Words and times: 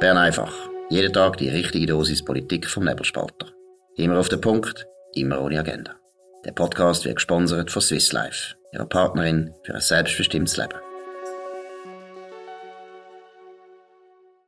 Bern 0.00 0.16
einfach. 0.16 0.54
Jeden 0.90 1.12
Tag 1.12 1.38
die 1.38 1.48
richtige 1.48 1.86
Dosis 1.86 2.24
Politik 2.24 2.68
vom 2.68 2.84
Nebelspalter. 2.84 3.48
Immer 3.96 4.20
auf 4.20 4.28
den 4.28 4.40
Punkt, 4.40 4.86
immer 5.14 5.42
ohne 5.42 5.58
Agenda. 5.58 5.96
Der 6.44 6.52
Podcast 6.52 7.04
wird 7.04 7.16
gesponsert 7.16 7.72
von 7.72 7.82
Swiss 7.82 8.12
Life, 8.12 8.54
ihrer 8.72 8.86
Partnerin 8.86 9.52
für 9.64 9.74
ein 9.74 9.80
selbstbestimmtes 9.80 10.56
Leben. 10.56 10.78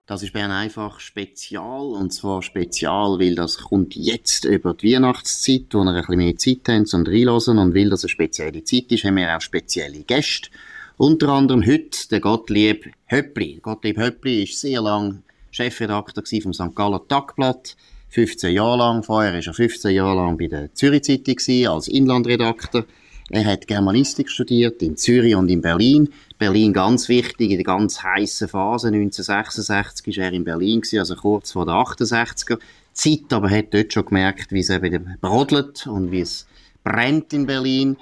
Das 0.06 0.22
ist 0.22 0.32
Bern 0.32 0.52
einfach 0.52 1.00
spezial. 1.00 1.94
Und 1.94 2.12
zwar 2.12 2.42
spezial, 2.42 3.18
weil 3.18 3.34
das 3.34 3.58
kommt 3.58 3.96
jetzt 3.96 4.44
über 4.44 4.72
die 4.72 4.94
Weihnachtszeit, 4.94 5.66
wo 5.72 5.82
wir 5.82 5.90
ein 5.90 5.96
bisschen 5.96 6.16
mehr 6.16 6.36
Zeit 6.36 6.68
haben 6.68 6.86
zum 6.86 7.04
Reinhören. 7.04 7.58
Und 7.58 7.74
weil 7.74 7.90
das 7.90 8.04
eine 8.04 8.08
spezielle 8.08 8.62
Zeit 8.62 8.92
ist, 8.92 9.02
haben 9.02 9.16
wir 9.16 9.36
auch 9.36 9.40
spezielle 9.40 10.04
Gäste. 10.04 10.48
Unter 10.96 11.30
anderem 11.30 11.66
heute 11.66 12.08
der 12.08 12.20
Gottlieb 12.20 12.88
Höppli. 13.06 13.58
Gottlieb 13.60 13.98
Höppli 13.98 14.44
ist 14.44 14.60
sehr 14.60 14.80
lang 14.80 15.24
Chefredakteur 15.50 16.24
vom 16.42 16.52
St. 16.52 16.74
Galler 16.74 17.06
Tagblatt. 17.06 17.76
15 18.10 18.52
Jahre 18.52 18.78
lang. 18.78 19.02
Vorher 19.02 19.32
war 19.32 19.40
er 19.40 19.54
15 19.54 19.92
Jahre 19.92 20.16
lang 20.16 20.36
bei 20.36 20.48
der 20.48 20.74
Zürich 20.74 21.04
Zeitung 21.04 21.36
als 21.68 21.88
Inlandredakteur. 21.88 22.84
Er 23.32 23.44
hat 23.44 23.68
Germanistik 23.68 24.28
studiert 24.28 24.82
in 24.82 24.96
Zürich 24.96 25.36
und 25.36 25.48
in 25.48 25.60
Berlin. 25.60 26.08
Berlin 26.36 26.72
ganz 26.72 27.08
wichtig, 27.08 27.50
in 27.50 27.58
der 27.58 27.64
ganz 27.64 28.02
heißen 28.02 28.48
Phase 28.48 28.88
1966 28.88 30.18
war 30.18 30.24
er 30.24 30.32
in 30.32 30.42
Berlin, 30.42 30.82
also 30.98 31.14
kurz 31.14 31.52
vor 31.52 31.64
der 31.64 31.74
68er 31.74 32.58
Zeit, 32.92 33.32
aber 33.32 33.48
hat 33.48 33.72
dort 33.72 33.92
schon 33.92 34.06
gemerkt, 34.06 34.50
wie 34.50 34.58
es 34.58 34.70
eben 34.70 35.16
brodelt 35.20 35.86
und 35.86 36.10
wie 36.10 36.22
es 36.22 36.48
brennt 36.82 37.32
in 37.32 37.46
Berlin. 37.46 37.96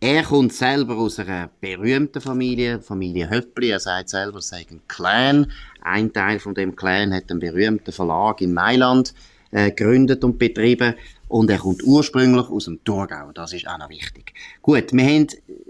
Er 0.00 0.22
kommt 0.22 0.52
selber 0.52 0.96
aus 0.96 1.18
einer 1.18 1.50
berühmten 1.60 2.20
Familie, 2.20 2.80
Familie 2.80 3.30
Höppli. 3.30 3.70
Er 3.70 3.80
sagt 3.80 4.10
selber, 4.10 4.38
es 4.38 4.48
sei 4.48 4.64
ein 4.70 4.80
Clan. 4.86 5.50
Ein 5.82 6.12
Teil 6.12 6.38
von 6.38 6.54
dem 6.54 6.76
Clan 6.76 7.12
hat 7.12 7.28
einen 7.30 7.40
berühmten 7.40 7.90
Verlag 7.90 8.40
in 8.40 8.54
Mailand 8.54 9.12
äh, 9.50 9.72
gegründet 9.72 10.22
und 10.22 10.38
betrieben. 10.38 10.94
Und 11.26 11.50
er 11.50 11.58
kommt 11.58 11.82
ursprünglich 11.82 12.48
aus 12.48 12.66
dem 12.66 12.82
Thurgau. 12.84 13.32
Das 13.34 13.52
ist 13.52 13.66
auch 13.66 13.78
noch 13.78 13.90
wichtig. 13.90 14.34
Gut, 14.62 14.92
wir 14.92 15.04
haben 15.04 15.26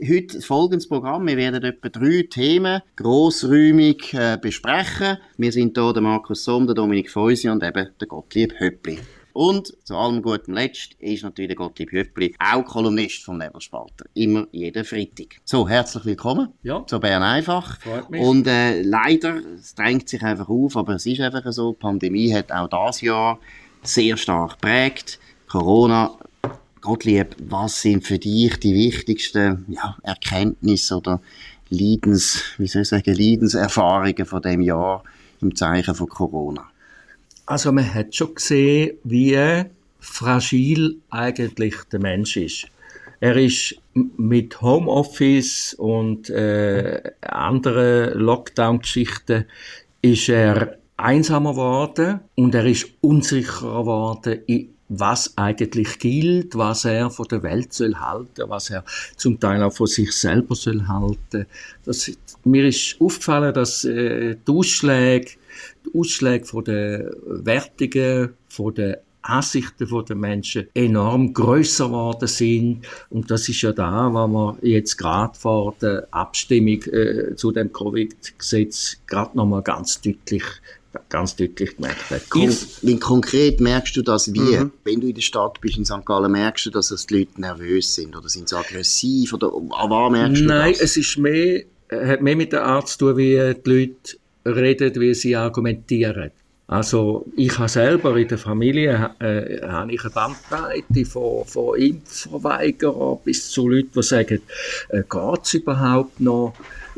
heute 0.07 0.43
folgendes 0.43 0.87
Programm. 0.87 1.27
Wir 1.27 1.39
werden 1.39 1.65
etwa 1.65 1.89
drei 1.89 2.27
Themen 2.29 2.83
grossräumig 2.97 4.13
äh, 4.13 4.37
besprechen. 4.39 5.17
Wir 5.39 5.53
sind 5.53 5.79
hier 5.79 5.93
der 5.95 6.03
Markus 6.03 6.45
Somm, 6.45 6.67
der 6.67 6.75
Dominik 6.75 7.11
Feusi 7.11 7.49
und 7.49 7.65
eben 7.65 7.89
der 7.99 8.07
Gottlieb 8.07 8.61
Höppli. 8.61 8.99
Und 9.39 9.73
zu 9.85 9.95
allem 9.95 10.21
guten 10.21 10.53
Letzt 10.53 10.95
ist 10.99 11.23
natürlich 11.23 11.51
der 11.51 11.57
Gottlieb 11.57 11.93
Höppli 11.93 12.35
auch 12.41 12.65
Kolumnist 12.65 13.23
vom 13.23 13.39
Nebelspalter. 13.39 14.07
Immer 14.15 14.49
jeden 14.51 14.85
Freitag. 14.85 15.37
So, 15.45 15.69
herzlich 15.69 16.05
willkommen 16.07 16.49
ja. 16.65 16.85
zu 16.85 16.99
Bern 16.99 17.23
einfach. 17.23 17.81
Freut 17.81 18.11
mich. 18.11 18.21
Und 18.21 18.49
äh, 18.49 18.83
leider, 18.83 19.41
es 19.57 19.77
drängt 19.77 20.09
sich 20.09 20.25
einfach 20.25 20.49
auf, 20.49 20.77
aber 20.77 20.97
es 20.97 21.07
ist 21.07 21.21
einfach 21.21 21.53
so, 21.53 21.71
die 21.71 21.79
Pandemie 21.79 22.35
hat 22.35 22.51
auch 22.51 22.67
das 22.67 23.01
Jahr 23.01 23.39
sehr 23.85 24.17
stark 24.17 24.61
geprägt. 24.61 25.21
Corona, 25.47 26.19
Gottlieb, 26.81 27.37
was 27.39 27.81
sind 27.81 28.05
für 28.05 28.19
dich 28.19 28.59
die 28.59 28.75
wichtigsten 28.75 29.67
ja, 29.69 29.97
Erkenntnisse 30.03 30.97
oder 30.97 31.21
Leidens, 31.71 32.43
wie 32.59 32.67
soll 32.67 32.83
ich 32.83 32.89
sagen, 32.89 33.15
Leidenserfahrungen 33.15 34.27
von 34.27 34.43
dem 34.43 34.63
Jahr 34.63 35.05
im 35.41 35.55
Zeichen 35.55 35.95
von 35.95 36.09
Corona? 36.09 36.69
Also 37.49 37.73
man 37.73 37.95
hat 37.95 38.15
schon 38.15 38.35
gesehen, 38.35 38.99
wie 39.05 39.65
fragil 40.01 40.99
eigentlich 41.09 41.77
der 41.91 41.99
Mensch 41.99 42.37
ist. 42.37 42.67
Er 43.21 43.37
ist 43.37 43.75
mit 43.95 44.61
Homeoffice 44.61 45.73
und 45.73 46.29
äh, 46.29 47.01
anderen 47.23 48.19
Lockdown-Geschichten 48.21 49.47
ist 50.03 50.29
er 50.29 50.77
einsamer 50.99 51.53
geworden 51.53 52.21
und 52.35 52.55
er 52.55 52.67
ist 52.67 52.91
unsicherer 53.01 53.81
geworden, 53.81 54.43
was 54.91 55.33
eigentlich 55.39 55.99
gilt, 55.99 56.55
was 56.55 56.85
er 56.85 57.11
von 57.11 57.29
der 57.29 57.43
Welt 57.43 57.73
soll 57.73 57.95
halten, 57.95 58.45
was 58.49 58.69
er 58.69 58.85
zum 59.17 59.41
Teil 59.41 59.63
auch 59.63 59.73
von 59.73 59.87
sich 59.87 60.13
selber 60.13 60.55
soll 60.55 60.87
halten. 60.87 61.47
Das, 61.87 62.13
mir 62.45 62.69
ist 62.69 62.97
aufgefallen, 63.01 63.55
dass 63.55 63.87
äh, 63.87 64.37
die 64.37 64.53
Ausschläge 64.53 65.31
Ausschläge 65.95 66.45
von 66.45 66.65
den 66.65 67.11
Wertungen, 67.27 68.35
von 68.49 68.75
den 68.75 68.97
Ansichten 69.23 69.87
der 70.09 70.17
Menschen 70.17 70.69
enorm 70.75 71.35
größer 71.35 71.87
geworden 71.87 72.27
sind. 72.27 72.87
Und 73.11 73.31
das 73.31 73.49
ist 73.49 73.63
ja 73.63 73.73
da, 73.73 74.09
was 74.13 74.31
wir 74.63 74.71
jetzt 74.71 74.97
gerade 74.97 75.39
vor 75.39 75.75
der 75.81 76.09
Abstimmung 76.11 76.83
äh, 76.85 77.35
zu 77.37 77.53
dem 77.53 77.73
Covid-Gesetz 77.73 78.99
gerade 79.07 79.37
nochmal 79.37 79.63
ganz 79.63 80.01
deutlich 80.01 80.45
ganz 81.11 81.37
deutlich 81.37 81.77
gemerkt 81.77 82.11
hat. 82.11 82.29
Kon 82.31 82.51
wie 82.83 82.99
konkret 82.99 83.61
merkst 83.61 83.95
du 83.97 84.03
das 84.03 84.33
wie? 84.33 84.41
Mhm. 84.41 84.73
Wenn 84.85 85.01
du 85.01 85.09
in 85.09 85.15
der 85.15 85.23
Stadt 85.23 85.61
bist 85.61 85.77
in 85.77 85.85
St. 85.85 86.05
Gallen, 86.05 86.33
merkst 86.33 86.67
du, 86.67 86.71
dass 86.71 86.89
die 87.07 87.19
Leute 87.19 87.41
nervös 87.41 87.95
sind 87.95 88.17
oder 88.17 88.29
sind 88.29 88.49
sie 88.49 88.57
aggressiv 88.57 89.35
oder 89.35 89.53
an 89.55 89.91
was 89.91 90.13
merkst 90.13 90.43
du 90.43 90.47
Nein, 90.47 90.73
das? 90.73 90.81
es 90.81 90.97
ist 90.97 91.19
mehr, 91.19 91.65
hat 91.91 92.23
mehr 92.23 92.37
mit 92.37 92.53
der 92.53 92.65
Art 92.65 92.89
zu 92.89 92.99
tun, 92.99 93.17
wie 93.19 93.55
die 93.55 93.71
Leute 93.71 94.17
gered 94.55 94.81
het 94.81 94.97
wees, 94.97 95.23
ja, 95.23 95.49
kom 95.51 95.67
en 95.67 95.83
teer 95.87 96.15
dit. 96.15 96.48
Also 96.71 97.25
ich 97.35 97.59
habe 97.59 97.71
selber 97.71 98.15
in 98.19 98.29
der 98.29 98.37
Familie 98.37 99.11
äh, 99.21 99.67
habe 99.67 99.91
ich 99.91 100.05
eine 100.05 100.11
Bandbreite 100.11 101.05
von, 101.07 101.47
von 101.47 101.79
Impfverweigerern 101.79 103.19
bis 103.25 103.51
zu 103.51 103.69
Leuten, 103.69 103.91
die 103.95 104.03
sagen, 104.03 104.43
äh, 104.91 105.03
geht 105.09 105.55
überhaupt 105.55 106.21
noch? 106.21 106.53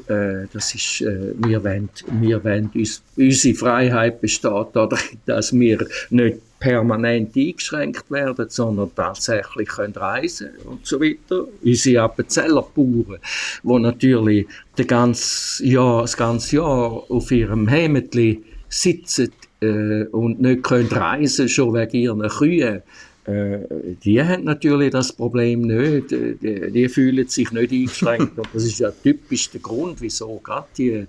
Äh, 0.08 0.48
das 0.52 0.74
ist, 0.74 1.02
äh, 1.02 1.34
wir 1.36 1.62
wollen, 1.62 1.88
wir 2.20 2.42
wollen 2.42 2.68
uns, 2.74 3.00
unsere 3.16 3.54
Freiheit 3.54 4.20
besteht 4.20 4.66
darin, 4.72 4.98
dass 5.26 5.52
wir 5.52 5.86
nicht 6.10 6.38
permanent 6.58 7.36
eingeschränkt 7.36 8.10
werden, 8.10 8.48
sondern 8.48 8.92
tatsächlich 8.96 9.68
können 9.68 9.94
reisen 9.94 10.50
und 10.64 10.84
so 10.84 11.00
weiter. 11.00 11.44
Unsere 11.62 12.02
Appenzellerbauern, 12.02 13.20
die 13.62 13.78
natürlich 13.78 14.48
den 14.76 14.86
ganzen 14.88 15.64
Jahr, 15.64 16.02
das 16.02 16.16
ganze 16.16 16.56
Jahr 16.56 17.04
auf 17.08 17.30
ihrem 17.30 17.68
Hemdli 17.68 18.42
sitzen 18.68 19.32
äh, 19.60 20.04
und 20.04 20.40
nicht 20.40 20.62
können 20.62 20.88
reisen, 20.88 21.48
schon 21.48 21.74
wegen 21.74 21.96
ihren 21.96 22.28
Kühen, 22.28 22.82
äh, 23.26 23.58
die 24.02 24.22
haben 24.22 24.44
natürlich 24.44 24.90
das 24.90 25.12
Problem 25.12 25.62
nicht. 25.62 26.10
Die, 26.10 26.70
die, 26.72 26.88
fühlen 26.88 27.28
sich 27.28 27.52
nicht 27.52 27.72
eingeschränkt. 27.72 28.38
und 28.38 28.48
das 28.52 28.64
ist 28.64 28.78
ja 28.78 28.90
typisch 28.90 29.50
der 29.50 29.60
Grund, 29.60 30.00
wieso 30.00 30.40
gerade 30.42 30.66
die, 30.76 31.06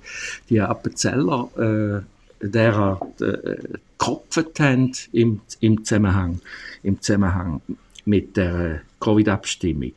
die 0.50 0.59
Appenzeller 0.59 2.03
äh, 2.41 2.45
derart 2.45 3.22
äh, 3.22 3.57
gekopft 3.97 4.59
haben 4.59 4.91
im, 5.12 5.41
im, 5.59 5.83
Zusammenhang, 5.83 6.41
im 6.83 7.00
Zusammenhang 7.00 7.62
mit 8.06 8.35
der 8.35 8.81
Covid-Abstimmung. 9.00 9.94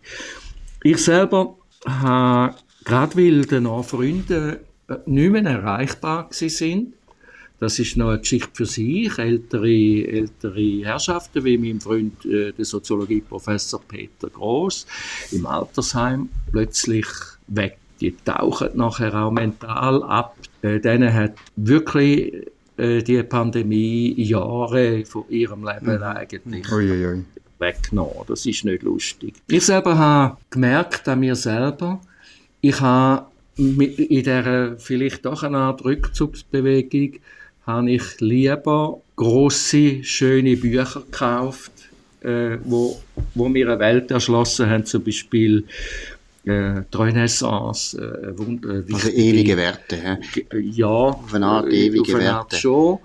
Ich 0.82 0.98
selber 0.98 1.56
habe, 1.86 2.54
gerade 2.84 3.16
weil 3.16 3.44
dann 3.46 3.82
Freunde 3.82 4.60
äh, 4.88 4.96
nicht 5.06 5.32
mehr 5.32 5.44
erreichbar 5.44 6.28
sind, 6.30 6.94
das 7.60 7.78
ist 7.78 7.96
noch 7.96 8.08
eine 8.08 8.18
Geschichte 8.18 8.50
für 8.52 8.66
sich. 8.66 9.16
Ältere, 9.18 10.06
ältere 10.06 10.84
Herrschaften, 10.84 11.44
wie 11.44 11.56
mein 11.56 11.80
Freund, 11.80 12.24
äh, 12.26 12.52
der 12.52 12.64
Soziologieprofessor 12.64 13.80
Peter 13.86 14.28
Groß, 14.28 14.86
im 15.32 15.46
Altersheim 15.46 16.28
plötzlich 16.50 17.06
weg. 17.46 17.78
Die 18.00 18.14
tauchen 18.16 18.70
nachher 18.74 19.14
auch 19.14 19.30
mental 19.30 20.02
ab. 20.02 20.36
Äh, 20.62 20.80
denen 20.80 21.12
hat 21.12 21.36
wirklich 21.56 22.48
äh, 22.76 23.02
die 23.02 23.22
Pandemie 23.22 24.14
Jahre 24.20 25.04
von 25.04 25.24
ihrem 25.28 25.64
Leben 25.64 25.96
mhm. 25.96 26.02
eigentlich 26.02 26.70
Uiuiui. 26.70 27.24
weggenommen. 27.58 28.24
Das 28.26 28.44
ist 28.46 28.64
nicht 28.64 28.82
lustig. 28.82 29.34
Ich 29.46 29.64
selber 29.64 29.96
habe 29.96 30.36
gemerkt 30.50 31.08
an 31.08 31.20
mir 31.20 31.36
selber, 31.36 32.00
ich 32.60 32.80
habe 32.80 33.26
in 33.56 33.78
dieser 34.08 34.76
vielleicht 34.78 35.24
doch 35.24 35.44
eine 35.44 35.58
Art 35.58 35.84
Rückzugsbewegung 35.84 37.20
habe 37.66 37.90
ich 37.90 38.20
lieber 38.20 39.00
große 39.16 40.04
schöne 40.04 40.56
Bücher 40.56 41.00
gekauft, 41.00 41.72
äh, 42.20 42.58
wo, 42.64 43.00
wo 43.34 43.48
mir 43.48 43.68
eine 43.68 43.78
Welt 43.78 44.10
erschlossen 44.10 44.68
haben, 44.68 44.84
zum 44.84 45.04
Beispiel 45.04 45.64
äh, 46.44 46.82
die 46.92 46.96
Renaissance, 46.96 47.96
äh, 47.96 48.38
Wunder, 48.38 48.82
also 48.92 49.08
ewige 49.08 49.56
Werte, 49.56 49.96
he? 49.96 50.70
ja, 50.70 50.86
auf 50.86 51.32
eine 51.32 51.46
Art 51.46 51.72
ewige 51.72 52.02
auf 52.02 52.20
eine 52.20 52.32
Art 52.34 52.52
Werte. 52.52 52.56
schon, 52.62 52.98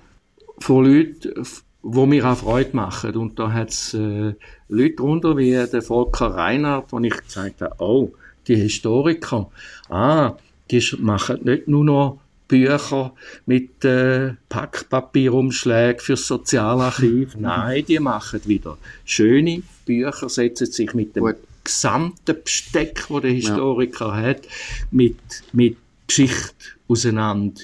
von 0.59 0.85
Leuten, 0.85 1.45
wo 1.81 2.05
mir 2.05 2.25
auch 2.25 2.37
Freude 2.37 2.75
machen. 2.75 3.15
Und 3.15 3.39
da 3.39 3.51
hat 3.53 3.69
es 3.69 3.93
äh, 3.93 4.33
Leute 4.67 4.95
drunter, 4.95 5.37
wie 5.37 5.51
der 5.51 5.81
Volker 5.81 6.27
Reinhardt, 6.27 6.91
wo 6.91 6.99
ich 6.99 7.15
gesagt 7.15 7.61
habe, 7.61 7.75
oh, 7.79 8.11
die 8.47 8.55
Historiker, 8.55 9.49
ah, 9.89 10.35
die 10.69 10.83
machen 10.99 11.39
nicht 11.43 11.67
nur 11.67 11.85
noch 11.85 12.19
Bücher 12.49 13.13
mit 13.45 13.85
äh, 13.85 14.33
Packpapierumschlägen 14.49 16.01
fürs 16.01 16.27
Sozialarchiv. 16.27 17.35
Nein, 17.37 17.85
die 17.87 17.99
machen 17.99 18.41
wieder 18.45 18.77
schöne 19.05 19.61
Bücher, 19.85 20.27
setzen 20.27 20.65
sich 20.65 20.93
mit 20.93 21.15
dem 21.15 21.23
Gut. 21.23 21.37
gesamten 21.63 22.35
Besteck, 22.43 23.05
das 23.07 23.21
der 23.21 23.31
Historiker 23.31 24.07
ja. 24.07 24.21
hat, 24.21 24.41
mit, 24.91 25.15
mit 25.53 25.77
Geschichte 26.07 26.53
auseinander. 26.89 27.61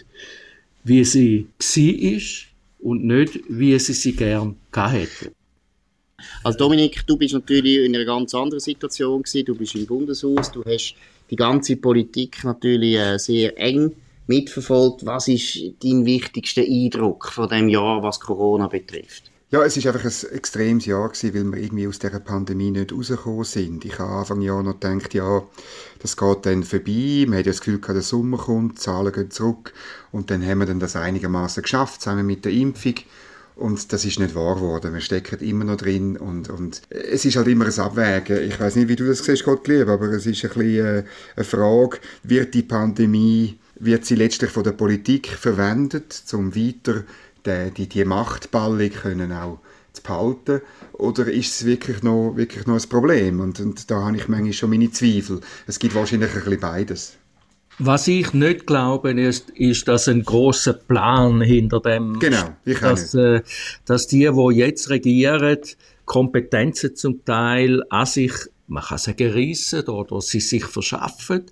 wie 0.86 1.04
sie 1.04 1.48
war 1.60 2.92
und 2.92 3.04
nicht, 3.04 3.40
wie 3.50 3.78
sie 3.80 3.94
sie 3.94 4.16
gern 4.16 4.56
hätte. 4.74 5.32
Also 6.44 6.60
Dominik, 6.60 7.06
du 7.08 7.18
bist 7.18 7.34
natürlich 7.34 7.86
in 7.86 7.96
einer 7.96 8.06
ganz 8.06 8.36
anderen 8.36 8.60
Situation 8.60 9.24
gewesen. 9.24 9.46
Du 9.46 9.56
bist 9.56 9.76
im 9.76 9.88
Bundeshaus, 9.88 10.52
du 10.52 10.64
hast 10.64 10.96
die 11.30 11.36
ganze 11.36 11.76
Politik 11.76 12.44
natürlich 12.44 12.96
äh, 12.96 13.18
sehr 13.18 13.58
eng 13.58 13.92
mitverfolgt. 14.28 15.06
Was 15.06 15.28
ist 15.28 15.58
dein 15.84 16.06
wichtigster 16.06 16.62
Eindruck 16.62 17.32
von 17.32 17.50
dem 17.50 17.70
Jahr, 17.70 18.04
was 18.04 18.20
Corona 18.20 18.68
betrifft? 18.68 19.32
Ja, 19.52 19.64
es 19.64 19.78
ist 19.78 19.86
einfach 19.86 20.04
ein 20.04 20.36
extremes 20.36 20.86
Jahr 20.86 21.08
gewesen, 21.08 21.34
weil 21.34 21.52
wir 21.54 21.64
irgendwie 21.64 21.88
aus 21.88 22.00
dieser 22.00 22.20
Pandemie 22.20 22.72
nicht 22.72 22.92
rausgekommen 22.92 23.44
sind. 23.44 23.86
Ich 23.86 24.00
habe 24.00 24.12
Anfang 24.12 24.42
Jahr 24.42 24.64
noch 24.64 24.80
gedacht, 24.80 25.14
ja, 25.14 25.44
das 26.00 26.18
geht 26.18 26.46
dann 26.46 26.64
vorbei. 26.64 27.26
Man 27.28 27.38
hat 27.38 27.46
ja 27.46 27.52
das 27.52 27.62
Gefühl, 27.62 27.80
der 27.80 28.02
Sommer 28.02 28.38
kommt, 28.38 28.74
die 28.74 28.82
Zahlen 28.82 29.14
gehen 29.14 29.30
zurück 29.30 29.72
und 30.12 30.32
dann 30.32 30.46
haben 30.46 30.58
wir 30.60 30.66
dann 30.66 30.80
das 30.80 30.96
einigermaßen 30.96 31.62
geschafft, 31.62 32.02
zusammen 32.02 32.26
mit 32.26 32.44
der 32.44 32.54
Impfung. 32.54 32.96
Und 33.56 33.94
das 33.94 34.04
ist 34.04 34.20
nicht 34.20 34.36
wahr 34.36 34.56
geworden. 34.56 34.94
Wir 34.94 35.00
stecken 35.00 35.40
immer 35.40 35.64
noch 35.64 35.78
drin 35.78 36.18
und, 36.18 36.50
und 36.50 36.82
es 36.90 37.24
ist 37.24 37.38
halt 37.38 37.48
immer 37.48 37.66
ein 37.66 37.80
Abwägen. 37.80 38.50
Ich 38.50 38.60
weiß 38.60 38.76
nicht, 38.76 38.90
wie 38.90 38.98
du 38.98 39.06
das 39.06 39.20
siehst, 39.20 39.46
Gottlieb, 39.46 39.88
aber 39.88 40.08
es 40.08 40.26
ist 40.26 40.44
ein 40.44 40.50
bisschen 40.50 40.86
äh, 40.86 41.04
eine 41.36 41.46
Frage, 41.46 42.00
wird 42.24 42.54
die 42.54 42.64
Pandemie, 42.64 43.58
wird 43.76 44.06
sie 44.06 44.16
letztlich 44.16 44.52
von 44.52 44.64
der 44.64 44.72
Politik 44.72 45.28
verwendet, 45.28 46.24
um 46.34 46.56
weiter 46.56 47.04
die, 47.46 47.72
die, 47.72 47.88
die 47.88 48.06
Machtballung 48.06 48.90
können 48.90 49.32
auch 49.32 49.60
zu 49.94 50.02
behalten? 50.02 50.62
Oder 50.94 51.28
ist 51.28 51.56
es 51.56 51.66
wirklich 51.66 52.04
noch, 52.04 52.34
wirklich 52.36 52.66
noch 52.66 52.82
ein 52.82 52.90
Problem? 52.90 53.40
Und, 53.40 53.60
und 53.60 53.90
da 53.90 54.04
habe 54.06 54.18
ich 54.18 54.28
manchmal 54.28 54.54
schon 54.54 54.70
meine 54.70 54.92
Zweifel. 54.92 55.42
Es 55.68 55.80
gibt 55.80 55.96
wahrscheinlich 55.96 56.34
ein 56.34 56.44
bisschen 56.44 56.60
beides. 56.60 57.18
Was 57.78 58.08
ich 58.08 58.34
nicht 58.34 58.68
glaube, 58.68 59.12
ist, 59.12 59.50
ist, 59.50 59.88
dass 59.90 60.08
ein 60.08 60.24
großer 60.24 60.74
Plan 60.74 61.42
hinter 61.42 61.82
dem, 61.82 62.20
genau, 62.20 62.56
ich 62.64 62.80
dass, 62.80 63.14
äh, 63.16 63.42
dass 63.84 64.08
die, 64.08 64.30
die 64.32 64.56
jetzt 64.56 64.90
regieren, 64.90 65.60
Kompetenzen 66.06 66.96
zum 66.96 67.26
Teil 67.26 67.84
an 67.90 68.06
sich 68.06 68.32
man 68.68 68.84
kann 68.84 68.98
sagen, 68.98 69.32
reissen 69.32 69.88
oder 69.88 70.22
sie 70.22 70.40
sich 70.40 70.66
verschaffen 70.66 71.46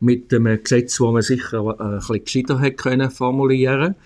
mit 0.00 0.32
einem 0.32 0.62
Gesetz, 0.62 0.98
wo 1.00 1.12
man 1.12 1.22
sicher 1.22 1.76
äh, 1.78 1.82
ein 1.82 1.98
bisschen 1.98 2.24
gescheiter 2.24 2.60
hätte 2.60 2.76
können 2.76 3.10
formulieren. 3.10 3.96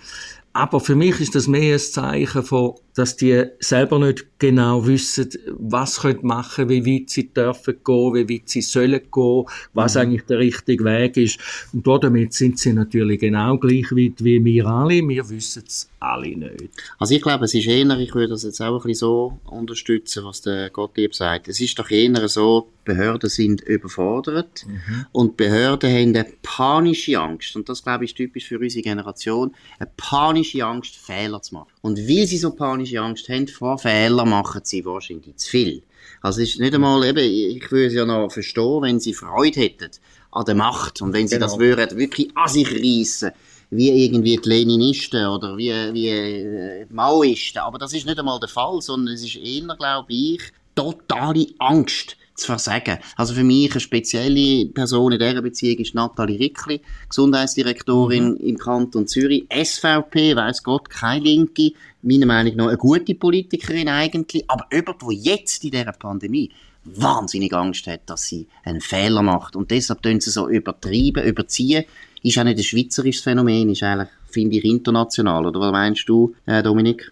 Aber 0.52 0.81
für 0.81 0.96
mich 0.96 1.20
ist 1.20 1.34
das 1.34 1.46
mehr 1.46 1.75
ein 1.75 1.78
Zeichen 1.78 2.43
von, 2.43 2.75
dass 2.98 3.16
die 3.16 3.44
selber 3.60 4.00
nicht 4.00 4.26
genau 4.40 4.84
wissen, 4.84 5.30
was 5.56 6.02
sie 6.02 6.16
machen 6.22 6.68
wie 6.68 6.84
weit 6.84 7.10
sie 7.10 7.28
dürfen 7.32 7.76
gehen, 7.84 8.14
wie 8.14 8.34
weit 8.34 8.48
sie 8.48 8.60
sollen 8.60 9.00
gehen, 9.12 9.44
was 9.72 9.94
mhm. 9.94 10.00
eigentlich 10.00 10.22
der 10.22 10.38
richtige 10.38 10.84
Weg 10.84 11.16
ist. 11.16 11.38
Und 11.72 11.86
damit 11.86 12.32
sind 12.32 12.58
sie 12.58 12.72
natürlich 12.72 13.20
genau 13.20 13.56
gleich 13.56 13.92
weit 13.92 14.24
wie 14.24 14.44
wir 14.44 14.66
alle. 14.66 15.06
Wir 15.08 15.28
wissen 15.30 15.62
es 15.66 15.88
alle 16.00 16.36
nicht. 16.36 16.70
Also 16.98 17.14
ich 17.14 17.22
glaube, 17.22 17.44
es 17.44 17.54
ist 17.54 17.66
eher, 17.66 17.98
ich 17.98 18.14
würde 18.14 18.30
das 18.30 18.42
jetzt 18.42 18.60
auch 18.60 18.76
ein 18.76 18.82
bisschen 18.82 18.94
so 18.94 19.38
unterstützen, 19.46 20.24
was 20.24 20.42
der 20.42 20.70
Gottlieb 20.70 21.14
sagt. 21.14 21.48
Es 21.48 21.60
ist 21.60 21.78
doch 21.78 21.90
eher 21.90 22.28
so, 22.28 22.68
Behörden 22.88 23.28
sind 23.28 23.60
überfordert 23.60 24.64
mhm. 24.66 25.06
und 25.12 25.36
Behörden 25.36 25.90
haben 25.90 26.16
eine 26.16 26.26
panische 26.42 27.20
Angst. 27.20 27.54
Und 27.54 27.68
das, 27.68 27.82
glaube 27.82 28.04
ich, 28.04 28.12
ist 28.12 28.16
typisch 28.16 28.46
für 28.46 28.58
unsere 28.58 28.82
Generation. 28.82 29.54
Eine 29.78 29.90
panische 29.98 30.64
Angst, 30.64 30.96
Fehler 30.96 31.42
zu 31.42 31.54
machen. 31.54 31.68
Und 31.82 31.98
weil 31.98 32.26
sie 32.26 32.38
so 32.38 32.50
panische 32.88 33.00
Angst 33.00 33.29
haben 33.29 33.49
vor 33.49 33.79
Fehlern, 33.79 34.29
machen 34.29 34.61
sie 34.64 34.85
wahrscheinlich 34.85 35.37
zu 35.37 35.50
viel. 35.50 35.82
Also 36.23 36.40
es 36.40 36.50
ist 36.50 36.61
nicht 36.61 36.75
einmal 36.75 37.05
eben, 37.05 37.19
ich 37.19 37.70
würde 37.70 37.87
es 37.87 37.94
ja 37.94 38.05
noch 38.05 38.31
verstehen, 38.31 38.82
wenn 38.82 39.00
sie 39.00 39.14
Freude 39.14 39.61
hätten 39.61 39.90
an 40.32 40.44
der 40.44 40.55
Macht 40.55 41.00
und 41.00 41.12
wenn 41.12 41.29
sie 41.29 41.37
genau. 41.37 41.46
das 41.46 41.58
würden 41.58 41.99
wirklich 41.99 42.37
an 42.37 42.49
sich 42.49 42.70
reissen 42.70 43.32
wie 43.70 44.06
irgendwie 44.06 44.38
die 44.38 44.49
Leninisten 44.49 45.26
oder 45.26 45.56
wie, 45.58 45.70
wie 45.93 46.08
äh, 46.08 46.87
Maoisten. 46.88 47.58
Aber 47.58 47.79
das 47.79 47.93
ist 47.93 48.06
nicht 48.06 48.19
einmal 48.19 48.40
der 48.40 48.49
Fall, 48.49 48.81
sondern 48.81 49.14
es 49.14 49.23
ist 49.23 49.37
eher, 49.37 49.76
glaube 49.76 50.11
ich, 50.11 50.41
totale 50.75 51.49
Angst 51.58 52.17
zu 52.38 52.46
versagen. 52.46 52.99
Also 53.17 53.35
für 53.35 53.44
mich 53.44 53.70
eine 53.70 53.81
spezielle 53.81 54.67
Person 54.67 55.12
in 55.12 55.19
dieser 55.19 55.43
Beziehung 55.43 55.79
ist 55.79 55.94
Nathalie 55.94 56.38
Rickli, 56.38 56.81
Gesundheitsdirektorin 57.08 58.31
mhm. 58.32 58.37
im 58.37 58.58
Kanton 58.58 59.06
Zürich, 59.06 59.46
SVP, 59.52 60.37
weiß 60.37 60.62
Gott, 60.62 60.88
keine 60.88 61.25
Linke, 61.25 61.73
meiner 62.02 62.26
Meinung 62.26 62.56
nach 62.56 62.69
eine 62.69 62.76
gute 62.76 63.14
Politikerin 63.14 63.88
eigentlich, 63.88 64.44
aber 64.49 64.67
jemand, 64.73 65.02
der 65.02 65.12
jetzt 65.12 65.64
in 65.64 65.70
dieser 65.70 65.93
Pandemie 65.93 66.50
wahnsinnig 66.85 67.52
Angst 67.52 67.87
hat, 67.87 68.02
dass 68.06 68.26
sie 68.26 68.46
einen 68.64 68.81
Fehler 68.81 69.23
macht. 69.23 69.56
Und 69.56 69.70
deshalb 69.70 70.02
tun 70.02 70.20
sie 70.20 70.31
so 70.31 70.49
übertrieben, 70.49 71.25
überziehen. 71.25 71.84
Ist 72.23 72.38
auch 72.38 72.44
nicht 72.44 72.58
ein 72.58 72.64
schweizerisches 72.64 73.23
Phänomen, 73.23 73.70
ist 73.70 73.82
eigentlich, 73.82 74.08
finde 74.31 74.56
ich, 74.56 74.64
international. 74.64 75.46
Oder 75.46 75.61
was 75.61 75.73
meinst 75.73 76.08
du, 76.08 76.34
äh, 76.46 76.62
Dominik? 76.62 77.11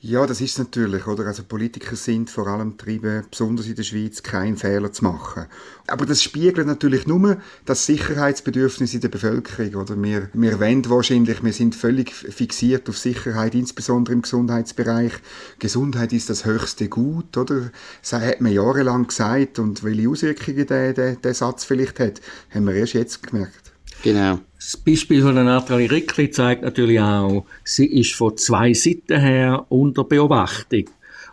Ja, 0.00 0.26
das 0.26 0.42
ist 0.42 0.58
natürlich, 0.58 1.06
oder? 1.06 1.26
Also 1.26 1.42
Politiker 1.42 1.96
sind 1.96 2.28
vor 2.28 2.46
allem 2.48 2.76
getrieben, 2.76 3.24
besonders 3.30 3.66
in 3.66 3.76
der 3.76 3.82
Schweiz, 3.82 4.22
keinen 4.22 4.58
Fehler 4.58 4.92
zu 4.92 5.04
machen. 5.04 5.46
Aber 5.86 6.04
das 6.04 6.22
spiegelt 6.22 6.66
natürlich 6.66 7.06
nur 7.06 7.38
das 7.64 7.86
Sicherheitsbedürfnis 7.86 8.92
in 8.92 9.00
der 9.00 9.08
Bevölkerung, 9.08 9.74
oder? 9.74 10.00
Wir, 10.00 10.28
wir 10.34 10.60
wollen 10.60 10.88
wahrscheinlich, 10.90 11.42
wir 11.42 11.52
sind 11.52 11.74
völlig 11.74 12.12
fixiert 12.12 12.90
auf 12.90 12.98
Sicherheit, 12.98 13.54
insbesondere 13.54 14.14
im 14.14 14.22
Gesundheitsbereich. 14.22 15.12
Gesundheit 15.60 16.12
ist 16.12 16.28
das 16.28 16.44
höchste 16.44 16.90
Gut, 16.90 17.34
oder? 17.38 17.70
Das 18.02 18.12
hat 18.12 18.42
man 18.42 18.52
jahrelang 18.52 19.06
gesagt 19.06 19.58
und 19.58 19.82
welche 19.82 20.10
Auswirkungen 20.10 20.66
der, 20.66 20.92
der, 20.92 21.16
der 21.16 21.34
Satz 21.34 21.64
vielleicht 21.64 22.00
hat, 22.00 22.20
haben 22.50 22.66
wir 22.66 22.74
erst 22.74 22.92
jetzt 22.92 23.22
gemerkt. 23.22 23.75
Genau. 24.02 24.38
Das 24.56 24.76
Beispiel 24.76 25.22
von 25.22 25.34
der 25.34 25.44
Nathalie 25.44 25.90
Rickli 25.90 26.30
zeigt 26.30 26.62
natürlich 26.62 27.00
auch, 27.00 27.44
sie 27.64 27.86
ist 27.86 28.14
von 28.14 28.36
zwei 28.36 28.72
Seiten 28.72 29.20
her 29.20 29.66
unter 29.68 30.04
Beobachtung. 30.04 30.90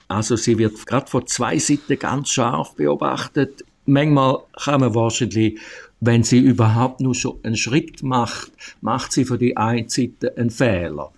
Also 0.07 0.35
sie 0.35 0.57
wird 0.57 0.85
gerade 0.85 1.09
von 1.09 1.25
zwei 1.25 1.57
Seiten 1.57 1.97
ganz 1.97 2.29
scharf 2.29 2.75
beobachtet. 2.75 3.63
Manchmal 3.85 4.39
kann 4.63 4.81
man 4.81 4.93
wahrscheinlich, 4.93 5.59
wenn 5.99 6.23
sie 6.23 6.39
überhaupt 6.39 6.99
nur 6.99 7.15
schon 7.15 7.39
einen 7.43 7.57
Schritt 7.57 8.03
macht, 8.03 8.51
macht 8.81 9.11
sie 9.11 9.25
von 9.25 9.39
die 9.39 9.57
einen 9.57 9.89
Seite 9.89 10.37
einen 10.37 10.51
Fehler. 10.51 11.11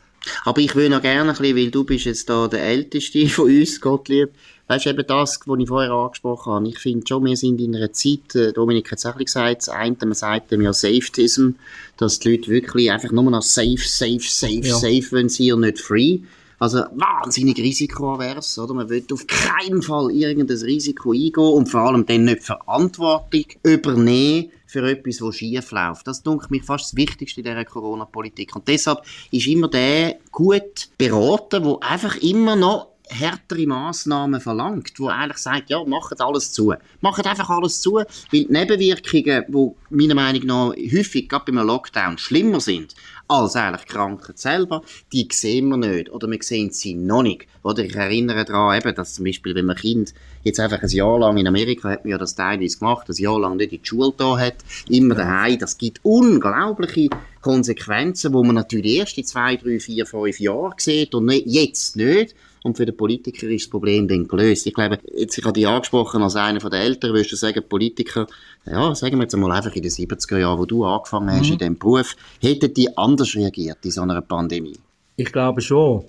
Aber 0.43 0.59
ich 0.59 0.75
würde 0.75 0.89
noch 0.89 1.01
gerne 1.01 1.31
ein 1.31 1.37
bisschen, 1.37 1.57
weil 1.57 1.71
du 1.71 1.83
bist 1.83 2.05
jetzt 2.05 2.29
da 2.29 2.47
der 2.47 2.63
Älteste 2.63 3.27
von 3.27 3.45
uns, 3.45 3.79
Gottlieb, 3.81 4.29
weißt 4.67 4.85
du, 4.85 4.89
eben 4.89 5.07
das, 5.07 5.39
was 5.45 5.59
ich 5.59 5.67
vorher 5.67 5.91
angesprochen 5.91 6.53
habe. 6.53 6.67
Ich 6.67 6.79
finde 6.79 7.05
schon, 7.07 7.25
wir 7.25 7.37
sind 7.37 7.61
in 7.61 7.75
einer 7.75 7.93
Zeit, 7.93 8.35
äh, 8.35 8.51
Dominik 8.51 8.91
hat 8.91 8.99
es 8.99 9.05
auch 9.05 9.17
gesagt, 9.17 9.61
das 9.61 9.69
eine, 9.69 9.95
man 10.01 10.13
sagt 10.13 10.51
dem 10.51 10.61
ja 10.61 10.73
Safetism, 10.73 11.51
dass 11.97 12.19
die 12.19 12.31
Leute 12.31 12.49
wirklich 12.49 12.91
einfach 12.91 13.11
nur 13.11 13.23
noch 13.29 13.41
safe, 13.41 13.77
safe, 13.77 14.21
safe, 14.21 14.61
ja. 14.61 14.75
safe 14.75 15.11
wollen 15.11 15.29
sie 15.29 15.51
und 15.51 15.61
nicht 15.61 15.79
free. 15.79 16.19
Also 16.57 16.83
wahnsinnig 16.93 17.57
risikoavers, 17.57 18.57
oder? 18.59 18.73
Man 18.73 18.89
will 18.89 19.05
auf 19.11 19.27
keinen 19.27 19.81
Fall 19.81 20.09
irgendein 20.11 20.57
Risiko 20.57 21.11
eingehen 21.11 21.33
und 21.35 21.67
vor 21.67 21.81
allem 21.81 22.05
dann 22.05 22.23
nicht 22.23 22.43
Verantwortung 22.43 23.45
übernehmen 23.61 24.51
für 24.65 24.89
etwas, 24.89 25.21
was 25.21 25.35
schief 25.35 25.71
läuft. 25.71 26.07
Das 26.07 26.19
ist 26.19 26.51
mich 26.51 26.63
fast 26.63 26.85
das 26.85 26.95
Wichtigste 26.95 27.41
in 27.41 27.45
dieser 27.45 27.65
Corona-Politik. 27.65 28.55
Und 28.55 28.67
deshalb 28.67 28.99
ist 29.31 29.47
immer 29.47 29.67
der 29.67 30.17
gut 30.31 30.89
beraten, 30.97 31.63
der 31.63 31.77
einfach 31.83 32.15
immer 32.17 32.55
noch 32.55 32.94
härtere 33.09 33.67
Massnahmen 33.67 34.41
verlangt, 34.41 34.93
wo 34.97 35.07
eigentlich 35.07 35.37
sagt, 35.37 35.69
ja, 35.69 35.83
macht 35.83 36.19
alles 36.21 36.51
zu. 36.51 36.73
Macht 37.01 37.25
einfach 37.25 37.49
alles 37.49 37.81
zu, 37.81 37.95
weil 37.95 38.07
die 38.31 38.47
Nebenwirkungen, 38.49 39.45
die 39.47 39.71
meiner 39.89 40.15
Meinung 40.15 40.45
nach 40.45 40.69
häufig, 40.69 41.29
gerade 41.29 41.51
beim 41.51 41.65
Lockdown, 41.65 42.17
schlimmer 42.17 42.59
sind, 42.59 42.95
als 43.27 43.55
eigentlich 43.55 43.87
Krankheit 43.87 44.37
selber, 44.37 44.83
die 45.11 45.27
sehen 45.31 45.69
wir 45.69 45.77
nicht. 45.77 46.11
Oder 46.11 46.29
wir 46.29 46.37
sehen 46.41 46.71
sie 46.71 46.93
noch 46.93 47.23
nicht. 47.23 47.47
Oder 47.63 47.83
ich 47.83 47.95
erinnere 47.95 48.45
daran, 48.45 48.77
eben, 48.77 48.95
dass 48.95 49.15
zum 49.15 49.25
Beispiel, 49.25 49.55
wenn 49.55 49.65
man 49.65 49.75
Kind 49.75 50.13
jetzt 50.43 50.59
einfach 50.59 50.81
ein 50.83 50.89
Jahr 50.89 51.19
lang 51.19 51.37
in 51.37 51.47
Amerika 51.47 51.89
hat 51.89 52.05
man 52.05 52.11
ja 52.11 52.17
das 52.17 52.35
teilweise 52.35 52.77
gemacht, 52.77 53.09
ein 53.09 53.15
Jahr 53.15 53.39
lang 53.39 53.57
nicht 53.57 53.73
in 53.73 53.81
die 53.81 53.87
Schule 53.87 54.13
da 54.15 54.37
hat, 54.37 54.57
immer 54.89 55.15
daheim, 55.15 55.57
das 55.57 55.77
gibt 55.77 55.99
unglaubliche 56.03 57.09
Konsequenzen, 57.41 58.33
wo 58.33 58.43
man 58.43 58.55
natürlich 58.55 58.97
erst 58.97 59.17
in 59.17 59.25
zwei, 59.25 59.55
drei, 59.55 59.79
vier, 59.79 60.05
fünf 60.05 60.39
Jahren 60.39 60.73
sieht 60.77 61.15
und 61.15 61.25
nicht, 61.25 61.47
jetzt 61.47 61.95
nicht. 61.95 62.35
Und 62.65 62.77
für 62.77 62.85
den 62.87 62.97
Politiker 62.97 63.47
ist 63.47 63.65
das 63.65 63.69
Problem 63.69 64.07
dann 64.07 64.27
gelöst. 64.27 64.65
Ich 64.65 64.73
glaube, 64.73 64.97
jetzt, 65.15 65.37
ich 65.37 65.43
habe 65.45 65.53
dich 65.53 65.67
angesprochen 65.67 66.23
als 66.23 66.35
einer 66.35 66.57
der 66.57 66.79
Eltern, 66.79 67.11
würdest 67.11 67.33
du 67.33 67.35
sagen, 67.35 67.61
Politiker, 67.69 68.25
ja, 68.65 68.95
sagen 68.95 69.17
wir 69.17 69.21
jetzt 69.21 69.37
mal 69.37 69.51
einfach 69.51 69.75
in 69.75 69.83
den 69.83 69.91
70er 69.91 70.39
Jahren, 70.39 70.57
wo 70.57 70.65
du 70.65 70.83
angefangen 70.83 71.29
hast 71.29 71.45
mhm. 71.45 71.53
in 71.53 71.57
diesem 71.59 71.77
Beruf, 71.77 72.15
hätten 72.41 72.73
die 72.73 72.97
anders 72.97 73.35
reagiert 73.35 73.77
in 73.83 73.91
so 73.91 74.01
einer 74.01 74.19
Pandemie? 74.21 74.79
Ich 75.15 75.31
glaube 75.31 75.61
schon. 75.61 76.05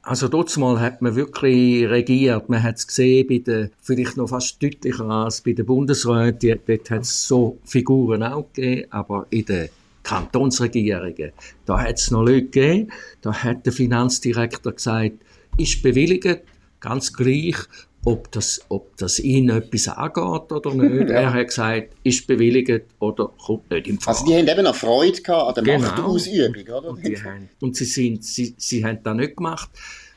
Also 0.00 0.28
dort 0.28 0.56
mal 0.56 0.80
hat 0.80 1.02
man 1.02 1.14
wirklich 1.14 1.86
regiert. 1.86 2.48
Man 2.48 2.62
hat 2.62 2.76
es 2.76 2.86
gesehen 2.86 3.26
bei 3.28 3.38
den, 3.40 3.70
vielleicht 3.82 4.16
noch 4.16 4.30
fast 4.30 4.62
deutlicher 4.62 5.04
als 5.10 5.42
bei 5.42 5.52
den 5.52 5.66
Bundesräten. 5.66 6.58
Dort 6.66 6.90
hat 6.90 7.02
es 7.02 7.28
so 7.28 7.58
Figuren 7.64 8.22
auch 8.22 8.50
gegeben, 8.54 8.86
aber 8.88 9.26
in 9.28 9.44
den 9.44 9.68
Kantonsregierungen, 10.04 11.32
da 11.66 11.82
hat 11.82 11.98
es 11.98 12.10
noch 12.10 12.22
Leute 12.22 12.44
gegeben. 12.44 12.92
Da 13.20 13.34
hat 13.34 13.66
der 13.66 13.74
Finanzdirektor 13.74 14.72
gesagt, 14.72 15.18
ist 15.58 15.82
bewilligt, 15.82 16.40
ganz 16.80 17.12
gleich, 17.12 17.56
ob 18.04 18.30
das, 18.32 18.60
ob 18.68 18.96
das 18.96 19.18
ihn 19.18 19.50
etwas 19.50 19.88
angeht 19.88 20.52
oder 20.52 20.74
nicht. 20.74 20.88
Ja. 21.08 21.20
Er 21.20 21.32
hat 21.34 21.48
gesagt, 21.48 21.88
ist 22.04 22.26
bewilligt 22.26 22.84
oder 22.98 23.30
kommt 23.44 23.70
nicht 23.70 23.86
im 23.88 23.98
Fall. 23.98 24.14
Also 24.14 24.26
die 24.26 24.34
haben 24.34 24.48
eben 24.48 24.64
noch 24.64 24.74
Freude 24.74 25.20
gehabt 25.20 25.58
an 25.58 25.64
der 25.64 25.74
genau. 25.74 25.88
Machtausübung, 25.88 26.62
oder? 26.62 26.90
Und, 26.90 27.24
haben, 27.24 27.48
und 27.60 27.76
sie, 27.76 27.84
sind, 27.84 28.24
sie, 28.24 28.54
sie 28.56 28.84
haben 28.84 29.00
das 29.02 29.16
nicht 29.16 29.36
gemacht, 29.36 29.70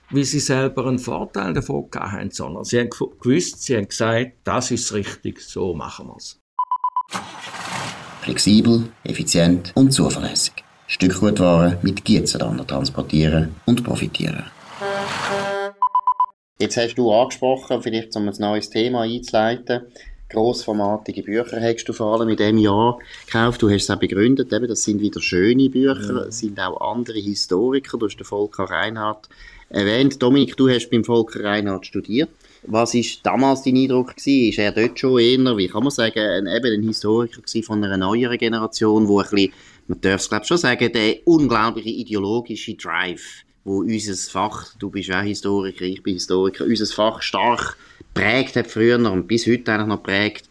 weil 0.10 0.24
sie 0.24 0.40
selber 0.40 0.88
einen 0.88 1.00
Vorteil 1.00 1.54
davon 1.54 1.90
gehabt 1.90 2.12
haben, 2.12 2.32
sondern 2.32 2.64
sie 2.64 2.80
haben 2.80 2.90
gewusst, 2.90 3.64
sie 3.64 3.78
haben 3.78 3.88
gesagt, 3.88 4.34
das 4.44 4.72
ist 4.72 4.94
richtig, 4.94 5.42
so 5.42 5.74
machen 5.74 6.08
wir 6.08 6.18
es. 6.18 6.40
Flexibel, 8.22 8.90
effizient 9.04 9.72
und 9.76 9.92
zuverlässig. 9.92 10.54
Stückgutware 10.88 11.80
mit 11.82 12.04
Gietzenrander 12.04 12.68
transportieren 12.68 13.56
und 13.66 13.84
profitieren. 13.84 14.44
Jetzt 16.60 16.78
hast 16.78 16.96
du 16.96 17.12
angesprochen, 17.12 17.82
vielleicht 17.82 18.16
um 18.16 18.28
ein 18.28 18.36
neues 18.38 18.70
Thema 18.70 19.02
einzuleiten, 19.02 19.82
grossformatige 20.30 21.24
Bücher 21.24 21.60
hast 21.62 21.86
du 21.86 21.94
vor 21.94 22.14
allem 22.14 22.30
in 22.30 22.38
diesem 22.38 22.58
Jahr 22.58 23.00
gekauft. 23.26 23.62
Du 23.62 23.70
hast 23.70 23.84
es 23.84 23.90
auch 23.90 24.00
begründet, 24.00 24.54
eben, 24.54 24.68
das 24.68 24.84
sind 24.84 25.02
wieder 25.02 25.22
schöne 25.22 25.70
Bücher, 25.70 26.26
ja. 26.26 26.32
sind 26.32 26.60
auch 26.60 26.80
andere 26.80 27.20
Historiker. 27.20 27.98
Du 27.98 28.06
hast 28.06 28.18
den 28.18 28.26
Volker 28.26 28.66
Reinhardt 28.66 29.28
erwähnt. 29.70 30.22
Dominik, 30.22 30.56
du 30.56 30.70
hast 30.70 30.90
beim 30.90 31.04
Volker 31.04 31.44
Reinhardt 31.44 31.86
studiert. 31.86 32.30
Was 32.64 32.94
war 32.94 33.04
damals 33.24 33.64
dein 33.64 33.76
Eindruck 33.76 34.16
gewesen? 34.16 34.50
Ist 34.50 34.60
er 34.60 34.72
dort 34.72 35.00
schon 35.00 35.20
eher, 35.20 35.58
wie 35.58 35.68
kann 35.68 35.84
man 35.84 35.92
sagen, 35.92 36.20
ein, 36.20 36.48
eben 36.48 36.74
ein 36.74 36.88
Historiker 36.88 37.42
von 37.64 37.84
einer 37.84 37.98
neueren 37.98 38.38
Generation, 38.38 39.08
wo 39.08 39.20
ein 39.20 39.30
bisschen, 39.30 39.54
man 39.88 40.00
darf 40.02 40.22
es 40.22 40.30
glaube 40.30 40.46
schon 40.46 40.58
sagen, 40.58 40.92
der 40.94 41.26
unglaubliche 41.26 41.90
ideologische 41.90 42.76
Drive 42.76 43.44
wo 43.64 43.80
unser 43.80 44.16
Fach, 44.16 44.74
du 44.80 44.90
bist 44.90 45.12
auch 45.12 45.22
Historiker, 45.22 45.86
ich 45.86 46.02
bin 46.02 46.16
Historiker, 46.16 46.66
unser 46.66 46.86
Fach 46.86 47.22
stark 47.22 47.78
prägt 48.14 48.56
hat 48.56 48.68
früher 48.68 48.98
und 48.98 49.28
bis 49.28 49.48
heute 49.48 49.72
eigentlich 49.72 49.88
noch 49.88 50.04
prägt. 50.04 50.50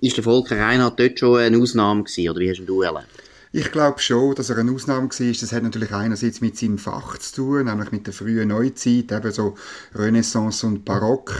Ist 0.00 0.16
der 0.16 0.24
Volker 0.24 0.58
Reinhardt 0.58 0.98
dort 0.98 1.18
schon 1.18 1.38
eine 1.38 1.58
Ausnahme 1.58 2.04
gewesen, 2.04 2.30
oder 2.30 2.40
wie 2.40 2.50
hast 2.50 2.64
du 2.64 2.82
erlebt? 2.82 3.08
Ich 3.52 3.72
glaube 3.72 3.98
schon, 3.98 4.36
dass 4.36 4.48
er 4.48 4.58
eine 4.58 4.70
Ausnahme 4.70 5.08
war. 5.08 5.32
Das 5.32 5.52
hat 5.52 5.64
natürlich 5.64 5.90
einerseits 5.90 6.40
mit 6.40 6.56
seinem 6.56 6.78
Fach 6.78 7.18
zu 7.18 7.34
tun, 7.34 7.64
nämlich 7.64 7.90
mit 7.90 8.06
der 8.06 8.14
frühen 8.14 8.46
Neuzeit, 8.46 9.10
eben 9.10 9.32
so 9.32 9.56
Renaissance 9.92 10.64
und 10.64 10.84
Barock. 10.84 11.34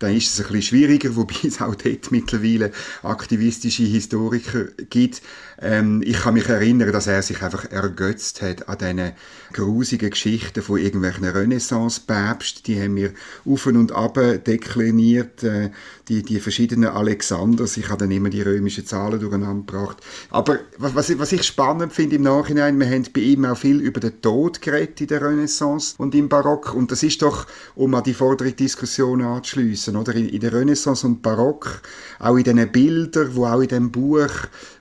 Da 0.00 0.08
ist 0.08 0.32
es 0.32 0.40
ein 0.40 0.46
bisschen 0.46 0.62
schwieriger, 0.62 1.14
wobei 1.16 1.36
es 1.44 1.60
auch 1.60 1.76
dort 1.76 2.10
mittlerweile 2.10 2.72
aktivistische 3.04 3.84
Historiker 3.84 4.64
gibt. 4.90 5.22
Ähm, 5.60 6.02
ich 6.04 6.18
kann 6.18 6.34
mich 6.34 6.48
erinnern, 6.48 6.90
dass 6.90 7.06
er 7.06 7.22
sich 7.22 7.40
einfach 7.42 7.70
ergötzt 7.70 8.42
hat 8.42 8.68
an 8.68 8.78
diesen 8.78 9.12
grusigen 9.52 10.10
Geschichten 10.10 10.62
von 10.62 10.78
irgendwelchen 10.78 11.26
Renaissance-Päpsten. 11.26 12.64
Die 12.64 12.82
haben 12.82 12.96
wir 12.96 13.12
auf 13.44 13.66
und 13.66 13.92
ab 13.92 14.18
dekliniert, 14.44 15.44
äh, 15.44 15.70
die, 16.08 16.24
die 16.24 16.40
verschiedenen 16.40 16.90
Alexanders. 16.90 17.76
Ich 17.76 17.88
habe 17.88 17.98
dann 17.98 18.10
immer 18.10 18.30
die 18.30 18.42
römischen 18.42 18.84
Zahlen 18.84 19.20
durcheinander 19.20 19.72
gebracht. 19.72 19.98
Aber 20.30 20.58
was, 20.78 21.16
was 21.16 21.30
ich 21.30 21.51
spannend 21.52 21.92
finde 21.92 22.16
im 22.16 22.22
Nachhinein, 22.22 22.80
wir 22.80 22.88
haben 22.88 23.04
bei 23.12 23.20
ihm 23.20 23.44
auch 23.44 23.58
viel 23.58 23.78
über 23.78 24.00
den 24.00 24.22
Tod 24.22 24.62
geredet 24.62 25.02
in 25.02 25.06
der 25.08 25.20
Renaissance 25.20 25.94
und 25.98 26.14
im 26.14 26.30
Barock. 26.30 26.74
Und 26.74 26.90
das 26.90 27.02
ist 27.02 27.20
doch, 27.20 27.46
um 27.74 27.94
an 27.94 28.02
die 28.04 28.14
vordere 28.14 28.52
Diskussion 28.52 29.20
anzuschliessen, 29.20 29.96
oder? 29.96 30.14
In, 30.14 30.30
in 30.30 30.40
der 30.40 30.54
Renaissance 30.54 31.06
und 31.06 31.20
Barock, 31.20 31.82
auch 32.20 32.36
in 32.36 32.44
diesen 32.44 32.72
Bildern, 32.72 33.34
wo 33.34 33.44
auch 33.44 33.60
in 33.60 33.68
dem 33.68 33.90
Buch, 33.90 34.30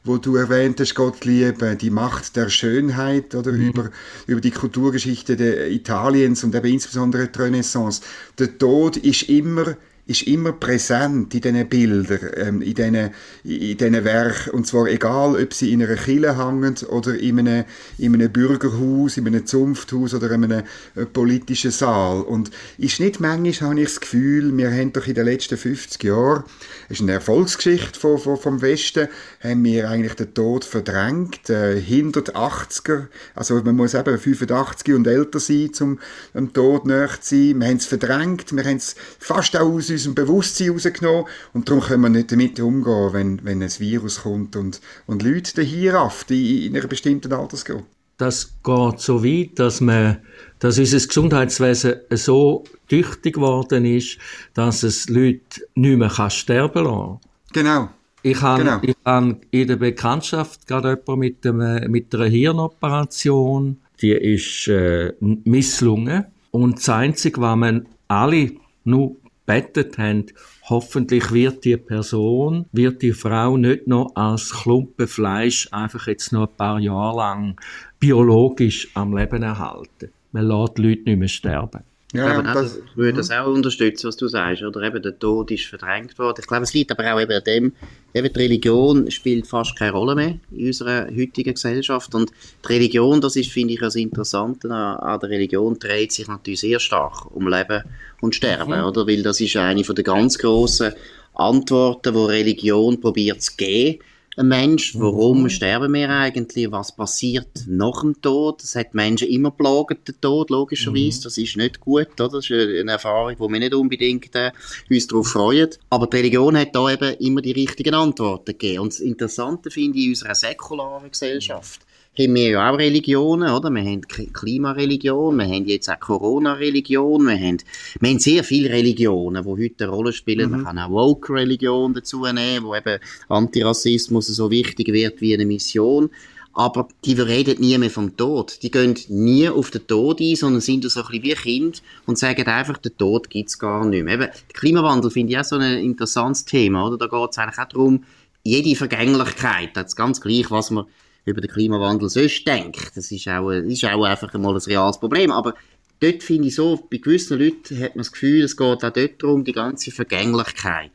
wo 0.05 0.17
du 0.17 0.37
erwähnt 0.37 0.79
hast, 0.79 0.95
Gottlieb, 0.95 1.61
die 1.79 1.89
Macht 1.89 2.37
der 2.37 2.47
Schönheit, 2.47 3.35
oder? 3.35 3.51
Mhm. 3.51 3.67
Über, 3.67 3.89
über 4.27 4.39
die 4.39 4.51
Kulturgeschichte 4.51 5.33
Italiens 5.33 6.41
und 6.45 6.55
eben 6.55 6.67
insbesondere 6.67 7.27
die 7.27 7.37
Renaissance. 7.37 8.01
Der 8.39 8.57
Tod 8.57 8.95
ist 8.95 9.23
immer 9.23 9.75
ist 10.07 10.23
immer 10.23 10.51
präsent 10.51 11.33
in 11.33 11.41
diesen 11.41 11.69
Bildern, 11.69 12.19
ähm, 12.35 12.61
in 12.61 12.73
diesen, 12.73 12.95
in 13.43 13.77
diesen 13.77 14.03
Werken. 14.03 14.51
Und 14.51 14.67
zwar 14.67 14.87
egal, 14.87 15.41
ob 15.41 15.53
sie 15.53 15.71
in 15.71 15.83
einer 15.83 15.95
Kille 15.95 16.37
hängen 16.37 16.75
oder 16.89 17.17
in 17.17 17.39
einem, 17.39 17.65
in 17.97 18.13
einem 18.13 18.31
Bürgerhaus, 18.31 19.17
in 19.17 19.27
einem 19.27 19.45
Zunfthaus 19.45 20.13
oder 20.13 20.31
in 20.31 20.45
einem 20.45 20.63
äh, 20.95 21.05
politischen 21.05 21.71
Saal. 21.71 22.21
Und 22.21 22.51
ist 22.77 22.99
nicht 22.99 23.19
manchmal, 23.19 23.69
habe 23.69 23.79
ich 23.79 23.87
das 23.87 23.99
Gefühl, 24.01 24.55
wir 24.57 24.71
haben 24.71 24.93
doch 24.93 25.07
in 25.07 25.13
den 25.13 25.25
letzten 25.25 25.57
50 25.57 26.03
Jahren, 26.03 26.43
das 26.89 26.99
ist 26.99 27.03
eine 27.03 27.13
Erfolgsgeschichte 27.13 27.99
von, 27.99 28.17
von, 28.17 28.37
vom 28.37 28.61
Westen, 28.61 29.07
haben 29.41 29.63
wir 29.63 29.89
eigentlich 29.89 30.15
den 30.15 30.33
Tod 30.33 30.65
verdrängt, 30.65 31.49
äh, 31.49 31.79
hinter 31.79 32.21
80er, 32.21 33.07
also 33.35 33.61
man 33.63 33.75
muss 33.75 33.93
eben 33.93 34.17
85 34.17 34.93
und 34.93 35.07
älter 35.07 35.39
sein, 35.39 35.71
um 35.81 35.99
dem 36.33 36.53
Tod 36.53 36.85
näher 36.85 37.09
zu 37.19 37.35
sein. 37.35 37.59
Wir 37.59 37.67
haben 37.67 37.77
es 37.77 37.85
verdrängt, 37.85 38.55
wir 38.55 38.63
haben 38.63 38.77
es 38.77 38.95
fast 39.19 39.55
auch 39.55 39.71
aus 39.71 39.90
unserem 39.91 40.15
Bewusstsein 40.15 40.71
rausgenommen 40.71 41.25
und 41.53 41.69
darum 41.69 41.81
können 41.81 42.03
wir 42.03 42.09
nicht 42.09 42.31
damit 42.31 42.59
umgehen, 42.59 43.09
wenn, 43.13 43.45
wenn 43.45 43.61
ein 43.61 43.79
Virus 43.79 44.21
kommt 44.21 44.55
und, 44.55 44.81
und 45.07 45.23
Leute 45.23 45.55
dahin 45.55 45.89
rafft 45.89 46.31
in, 46.31 46.63
in 46.63 46.77
einer 46.77 46.87
bestimmten 46.87 47.33
Altersgruppe. 47.33 47.85
Das 48.17 48.53
geht 48.63 48.99
so 48.99 49.23
weit, 49.23 49.57
dass, 49.57 49.81
man, 49.81 50.17
dass 50.59 50.77
unser 50.77 50.99
Gesundheitswesen 50.99 51.95
so 52.11 52.63
tüchtig 52.87 53.35
geworden 53.35 53.83
ist, 53.83 54.19
dass 54.53 54.83
es 54.83 55.09
Leute 55.09 55.41
nicht 55.73 55.97
mehr 55.97 56.29
sterben 56.29 56.83
lassen 56.83 57.19
kann. 57.19 57.19
Genau. 57.53 57.89
Ich 58.23 58.39
habe, 58.41 58.63
genau. 58.63 58.79
ich 58.83 58.95
habe 59.03 59.37
in 59.49 59.67
der 59.67 59.77
Bekanntschaft 59.77 60.67
gerade 60.67 60.89
jemanden 60.89 61.19
mit, 61.19 61.45
dem, 61.45 61.91
mit 61.91 62.13
einer 62.13 62.25
Hirnoperation, 62.25 63.81
die 64.01 64.11
ist 64.11 64.67
äh, 64.67 65.13
misslungen. 65.19 66.25
Und 66.51 66.77
das 66.77 66.89
Einzige, 66.89 67.41
was 67.41 67.55
man 67.55 67.87
alle 68.07 68.51
nur 68.83 69.15
bettet 69.51 69.97
haben, 69.97 70.27
hoffentlich 70.69 71.29
wird 71.33 71.65
die 71.65 71.75
Person, 71.75 72.67
wird 72.71 73.01
die 73.01 73.11
Frau 73.11 73.57
nicht 73.57 73.85
noch 73.85 74.15
als 74.15 74.49
Klumpen 74.51 75.09
Fleisch 75.09 75.67
einfach 75.73 76.07
jetzt 76.07 76.31
noch 76.31 76.47
ein 76.47 76.55
paar 76.55 76.79
Jahre 76.79 77.17
lang 77.17 77.59
biologisch 77.99 78.87
am 78.93 79.13
Leben 79.13 79.43
erhalten. 79.43 80.09
Man 80.31 80.45
lässt 80.45 80.77
die 80.77 80.83
Leute 80.83 81.01
nicht 81.03 81.19
mehr 81.19 81.27
sterben. 81.27 81.90
Ja, 82.13 82.39
ich, 82.39 82.45
das, 82.45 82.77
ich 82.77 82.97
würde 82.97 83.17
das 83.17 83.31
auch 83.31 83.47
unterstützen, 83.47 84.07
was 84.07 84.17
du 84.17 84.27
sagst. 84.27 84.63
Oder 84.63 84.81
eben 84.81 85.01
der 85.01 85.17
Tod 85.17 85.49
ist 85.51 85.65
verdrängt 85.65 86.17
worden. 86.19 86.39
Ich 86.41 86.47
glaube, 86.47 86.63
es 86.63 86.73
liegt 86.73 86.91
aber 86.91 87.13
auch 87.13 87.21
eben 87.21 87.31
an 87.31 87.43
dem, 87.43 87.73
eben 88.13 88.33
die 88.33 88.39
Religion 88.39 89.09
spielt 89.09 89.47
fast 89.47 89.77
keine 89.77 89.93
Rolle 89.93 90.15
mehr 90.15 90.39
in 90.51 90.67
unserer 90.67 91.07
heutigen 91.07 91.53
Gesellschaft. 91.53 92.13
Und 92.13 92.31
die 92.63 92.73
Religion, 92.73 93.21
das 93.21 93.37
ist, 93.37 93.51
finde 93.51 93.73
ich, 93.73 93.79
das 93.79 93.95
Interessante 93.95 94.69
an, 94.69 94.97
an 94.97 95.19
der 95.21 95.29
Religion, 95.29 95.79
dreht 95.79 96.11
sich 96.11 96.27
natürlich 96.27 96.59
sehr 96.59 96.79
stark 96.79 97.33
um 97.33 97.47
Leben 97.47 97.83
und 98.19 98.35
Sterben, 98.35 98.77
mhm. 98.77 98.85
oder? 98.85 99.07
Weil 99.07 99.23
das 99.23 99.39
ist 99.39 99.55
eine 99.55 99.83
von 99.83 99.95
der 99.95 100.03
ganz 100.03 100.37
grossen 100.37 100.93
Antworten, 101.33 102.13
wo 102.13 102.25
Religion 102.25 102.99
probiert 102.99 103.41
zu 103.41 103.55
geben 103.55 103.99
ein 104.37 104.47
Mensch. 104.47 104.97
Warum 104.97 105.43
mhm. 105.43 105.49
sterben 105.49 105.93
wir 105.93 106.09
eigentlich? 106.09 106.71
Was 106.71 106.95
passiert 106.95 107.65
nach 107.67 108.01
dem 108.01 108.21
Tod? 108.21 108.63
Das 108.63 108.75
hat 108.75 108.93
Menschen 108.93 109.27
immer 109.27 109.51
plaget, 109.51 110.07
der 110.07 110.19
Tod, 110.19 110.49
logischerweise. 110.49 111.19
Mhm. 111.19 111.23
Das 111.23 111.37
ist 111.37 111.57
nicht 111.57 111.79
gut, 111.79 112.19
oder? 112.19 112.29
Das 112.29 112.49
ist 112.49 112.51
eine 112.51 112.91
Erfahrung, 112.91 113.35
wo 113.37 113.49
wir 113.49 113.59
nicht 113.59 113.73
unbedingt 113.73 114.33
äh, 114.35 114.51
uns 114.89 115.07
darauf 115.07 115.27
freuen. 115.27 115.69
Aber 115.89 116.07
die 116.07 116.17
Religion 116.17 116.57
hat 116.57 116.75
da 116.75 116.91
eben 116.91 117.13
immer 117.15 117.41
die 117.41 117.51
richtigen 117.51 117.93
Antworten 117.93 118.57
gegeben. 118.57 118.79
Und 118.83 118.93
das 118.93 118.99
Interessante 118.99 119.69
finde 119.69 119.97
ich 119.97 120.05
in 120.05 120.11
unserer 120.11 120.35
säkularen 120.35 121.11
Gesellschaft, 121.11 121.81
haben 122.19 122.35
wir 122.35 122.49
ja 122.49 122.69
auch 122.69 122.77
Religionen, 122.77 123.49
oder? 123.49 123.69
Wir 123.69 123.83
haben 123.83 124.01
Klimareligion, 124.01 125.37
wir 125.37 125.45
haben 125.45 125.65
jetzt 125.65 125.89
auch 125.89 125.99
Corona-Religion, 125.99 127.25
wir 127.25 127.37
haben, 127.37 127.57
wir 127.99 128.09
haben 128.09 128.19
sehr 128.19 128.43
viele 128.43 128.69
Religionen, 128.69 129.43
die 129.43 129.49
heute 129.49 129.83
eine 129.85 129.93
Rolle 129.93 130.13
spielen. 130.13 130.49
Mhm. 130.49 130.51
Man 130.57 130.65
kann 130.65 130.79
auch 130.79 130.91
Woke-Religion 130.91 131.93
dazu 131.93 132.25
nehmen, 132.25 132.65
wo 132.65 132.75
eben 132.75 132.99
Antirassismus 133.29 134.27
so 134.27 134.51
wichtig 134.51 134.87
wird 134.89 135.21
wie 135.21 135.33
eine 135.33 135.45
Mission. 135.45 136.09
Aber 136.53 136.89
die 137.05 137.13
reden 137.13 137.61
nie 137.61 137.77
mehr 137.77 137.89
vom 137.89 138.17
Tod. 138.17 138.61
Die 138.61 138.71
gehen 138.71 138.99
nie 139.07 139.47
auf 139.47 139.71
den 139.71 139.87
Tod 139.87 140.19
ein, 140.19 140.35
sondern 140.35 140.59
sind 140.59 140.83
so 140.83 140.99
ein 140.99 141.07
bisschen 141.07 141.23
wie 141.23 141.33
Kind 141.33 141.81
und 142.05 142.17
sagen 142.17 142.45
einfach, 142.45 142.77
der 142.77 142.97
Tod 142.97 143.29
gibt's 143.29 143.57
gar 143.57 143.85
nicht 143.85 144.03
mehr. 144.03 144.15
Eben, 144.15 144.27
der 144.27 144.53
Klimawandel 144.53 145.11
finde 145.11 145.31
ich 145.31 145.39
auch 145.39 145.45
so 145.45 145.55
ein 145.55 145.77
interessantes 145.79 146.43
Thema, 146.43 146.87
oder? 146.87 146.97
Da 146.97 147.07
geht 147.07 147.29
es 147.31 147.37
eigentlich 147.37 147.57
auch 147.57 147.69
darum, 147.69 148.03
jede 148.43 148.75
Vergänglichkeit, 148.75 149.69
das 149.75 149.95
ganz 149.95 150.19
gleich, 150.19 150.51
was 150.51 150.71
man 150.71 150.87
über 151.25 151.41
den 151.41 151.49
Klimawandel 151.49 152.09
sonst 152.09 152.45
denkt. 152.45 152.91
Das 152.95 153.11
ist 153.11 153.27
auch, 153.27 153.49
ist 153.49 153.85
auch 153.85 154.03
einfach 154.03 154.33
mal 154.33 154.53
ein 154.53 154.61
reales 154.61 154.99
Problem. 154.99 155.31
Aber 155.31 155.55
dort 155.99 156.23
finde 156.23 156.47
ich 156.47 156.55
so, 156.55 156.87
bei 156.89 156.97
gewissen 156.97 157.39
Leuten 157.39 157.79
hat 157.79 157.95
man 157.95 158.03
das 158.03 158.11
Gefühl, 158.11 158.43
es 158.43 158.57
geht 158.57 158.83
auch 158.83 158.91
dort 158.91 159.23
darum, 159.23 159.43
die 159.43 159.53
ganze 159.53 159.91
Vergänglichkeit. 159.91 160.91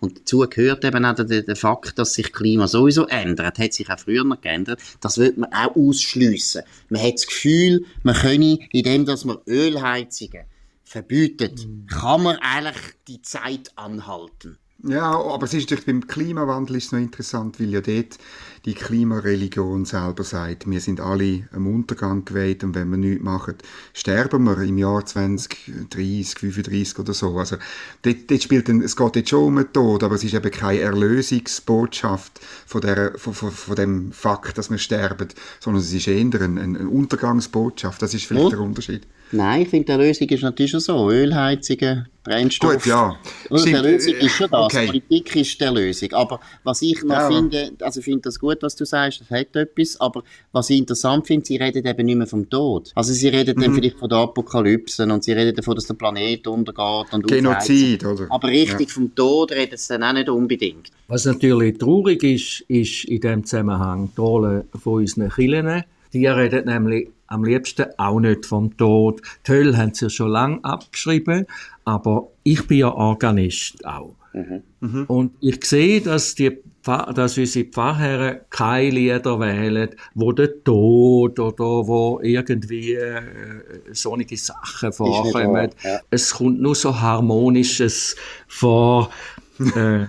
Und 0.00 0.20
dazu 0.20 0.38
gehört 0.48 0.84
eben 0.84 1.04
auch 1.04 1.14
der, 1.14 1.42
der 1.42 1.56
Fakt, 1.56 1.98
dass 1.98 2.14
sich 2.14 2.32
Klima 2.32 2.66
sowieso 2.66 3.06
ändert. 3.06 3.58
Hat 3.58 3.74
sich 3.74 3.88
auch 3.90 3.98
früher 3.98 4.24
noch 4.24 4.40
geändert. 4.40 4.80
Das 5.00 5.18
wird 5.18 5.36
man 5.36 5.52
auch 5.52 5.76
ausschliessen. 5.76 6.62
Man 6.88 7.02
hat 7.02 7.14
das 7.14 7.26
Gefühl, 7.26 7.84
man 8.02 8.14
könne, 8.14 8.58
indem 8.70 9.04
dass 9.04 9.26
man 9.26 9.38
Ölheizungen 9.46 10.44
verbietet, 10.84 11.66
mm. 11.66 11.86
kann 11.86 12.22
man 12.22 12.36
eigentlich 12.36 12.94
die 13.06 13.22
Zeit 13.22 13.70
anhalten. 13.76 14.58
Ja, 14.82 15.10
aber 15.10 15.44
es 15.44 15.52
ist 15.52 15.64
natürlich 15.64 15.84
beim 15.84 16.06
Klimawandel 16.06 16.76
ist 16.76 16.86
es 16.86 16.92
noch 16.92 17.00
interessant, 17.00 17.60
weil 17.60 17.68
ja 17.68 17.82
dort 17.82 18.16
die 18.64 18.72
Klimareligion 18.72 19.84
selber 19.84 20.24
sagt, 20.24 20.68
wir 20.68 20.80
sind 20.80 21.00
alle 21.00 21.48
am 21.52 21.66
Untergang 21.66 22.24
geweiht 22.24 22.64
und 22.64 22.74
wenn 22.74 22.90
wir 22.90 22.96
nichts 22.96 23.22
machen, 23.22 23.56
sterben 23.92 24.44
wir 24.44 24.58
im 24.62 24.78
Jahr 24.78 25.04
2030, 25.04 26.38
35 26.38 26.98
oder 26.98 27.12
so. 27.12 27.36
Also 27.38 27.56
dort, 28.02 28.30
dort 28.30 28.42
spielt 28.42 28.68
ein, 28.70 28.80
es 28.80 28.96
geht 28.96 29.16
jetzt 29.16 29.30
schon 29.30 29.44
um 29.44 29.56
den 29.56 29.72
Tod, 29.72 30.02
aber 30.02 30.14
es 30.14 30.24
ist 30.24 30.34
eben 30.34 30.50
keine 30.50 30.80
Erlösungsbotschaft 30.80 32.40
von, 32.66 32.80
der, 32.80 33.18
von, 33.18 33.34
von, 33.34 33.50
von 33.50 33.76
dem 33.76 34.12
Fakt, 34.12 34.56
dass 34.56 34.70
wir 34.70 34.78
sterben, 34.78 35.28
sondern 35.58 35.82
es 35.82 35.92
ist 35.92 36.08
eher 36.08 36.20
eine, 36.20 36.60
eine 36.60 36.88
Untergangsbotschaft. 36.88 38.00
Das 38.00 38.14
ist 38.14 38.24
vielleicht 38.24 38.46
oh. 38.46 38.50
der 38.50 38.60
Unterschied. 38.60 39.06
Nein, 39.32 39.62
ich 39.62 39.68
finde, 39.68 39.92
die 39.92 40.04
Lösung 40.04 40.28
ist 40.28 40.42
natürlich 40.42 40.70
schon 40.72 40.80
so. 40.80 41.10
Ölheizungen, 41.10 42.08
Brennstoff. 42.24 42.74
Gut, 42.74 42.86
ja. 42.86 43.16
Oder 43.48 43.64
die 43.64 43.72
Lösung 43.72 44.14
ist 44.14 44.32
schon 44.32 44.50
das. 44.50 44.64
Okay. 44.64 44.86
Politik 44.86 45.36
ist 45.36 45.60
die 45.60 45.64
Lösung. 45.64 46.12
Aber 46.12 46.40
was 46.64 46.82
ich 46.82 47.02
noch 47.04 47.14
ja. 47.14 47.28
finde, 47.28 47.72
also 47.80 48.00
ich 48.00 48.04
finde 48.04 48.22
das 48.22 48.38
gut, 48.38 48.58
was 48.60 48.74
du 48.76 48.84
sagst, 48.84 49.20
das 49.20 49.30
hat 49.30 49.54
etwas, 49.54 50.00
aber 50.00 50.22
was 50.52 50.70
ich 50.70 50.78
interessant 50.78 51.26
finde, 51.26 51.46
sie 51.46 51.56
reden 51.56 51.86
eben 51.86 52.06
nicht 52.06 52.16
mehr 52.16 52.26
vom 52.26 52.48
Tod. 52.50 52.90
Also 52.94 53.12
sie 53.12 53.28
reden 53.28 53.56
mhm. 53.56 53.62
dann 53.62 53.74
vielleicht 53.74 53.98
von 53.98 54.08
der 54.08 54.18
Apokalypse 54.18 55.04
und 55.04 55.22
sie 55.22 55.32
reden 55.32 55.54
davon, 55.54 55.76
dass 55.76 55.86
der 55.86 55.94
Planet 55.94 56.46
untergeht 56.46 57.12
und 57.12 57.26
Genozid, 57.26 58.04
oder? 58.04 58.26
Aber 58.30 58.48
richtig 58.48 58.88
ja. 58.88 58.94
vom 58.94 59.14
Tod 59.14 59.52
reden 59.52 59.76
sie 59.76 59.92
dann 59.92 60.02
auch 60.02 60.12
nicht 60.12 60.28
unbedingt. 60.28 60.90
Was 61.08 61.24
natürlich 61.24 61.78
traurig 61.78 62.22
ist, 62.22 62.60
ist 62.68 63.04
in 63.04 63.20
dem 63.20 63.44
Zusammenhang 63.44 64.10
die 64.16 64.20
Rolle 64.20 64.66
von 64.74 64.94
unseren 64.94 65.30
Kirchen. 65.30 65.84
Die 66.12 66.26
reden 66.26 66.66
nämlich 66.66 67.08
am 67.30 67.44
liebsten 67.44 67.86
auch 67.96 68.20
nicht 68.20 68.44
vom 68.44 68.76
Tod. 68.76 69.22
Die 69.46 69.52
Hölle 69.52 69.76
haben 69.76 69.94
sie 69.94 70.06
ja 70.06 70.10
schon 70.10 70.30
lange 70.30 70.62
abgeschrieben, 70.64 71.46
aber 71.84 72.28
ich 72.42 72.66
bin 72.66 72.78
ja 72.78 72.92
Organist 72.92 73.86
auch. 73.86 74.16
Mhm. 74.32 74.62
Mhm. 74.80 75.04
Und 75.06 75.32
ich 75.40 75.64
sehe, 75.64 76.00
dass, 76.00 76.34
die, 76.34 76.58
dass 76.82 77.38
unsere 77.38 77.64
Pfarrherren 77.66 78.40
keine 78.50 78.90
Lieder 78.90 79.38
wählen, 79.38 79.90
wo 80.14 80.32
der 80.32 80.62
Tod 80.64 81.38
oder 81.38 81.86
wo 81.86 82.20
irgendwie 82.22 82.94
äh, 82.94 83.22
solche 83.92 84.36
Sachen 84.36 84.92
vorkommen. 84.92 85.70
Ja. 85.82 86.00
Es 86.10 86.34
kommt 86.34 86.60
nur 86.60 86.74
so 86.74 87.00
Harmonisches 87.00 88.16
vor. 88.48 89.10
äh, 89.76 90.06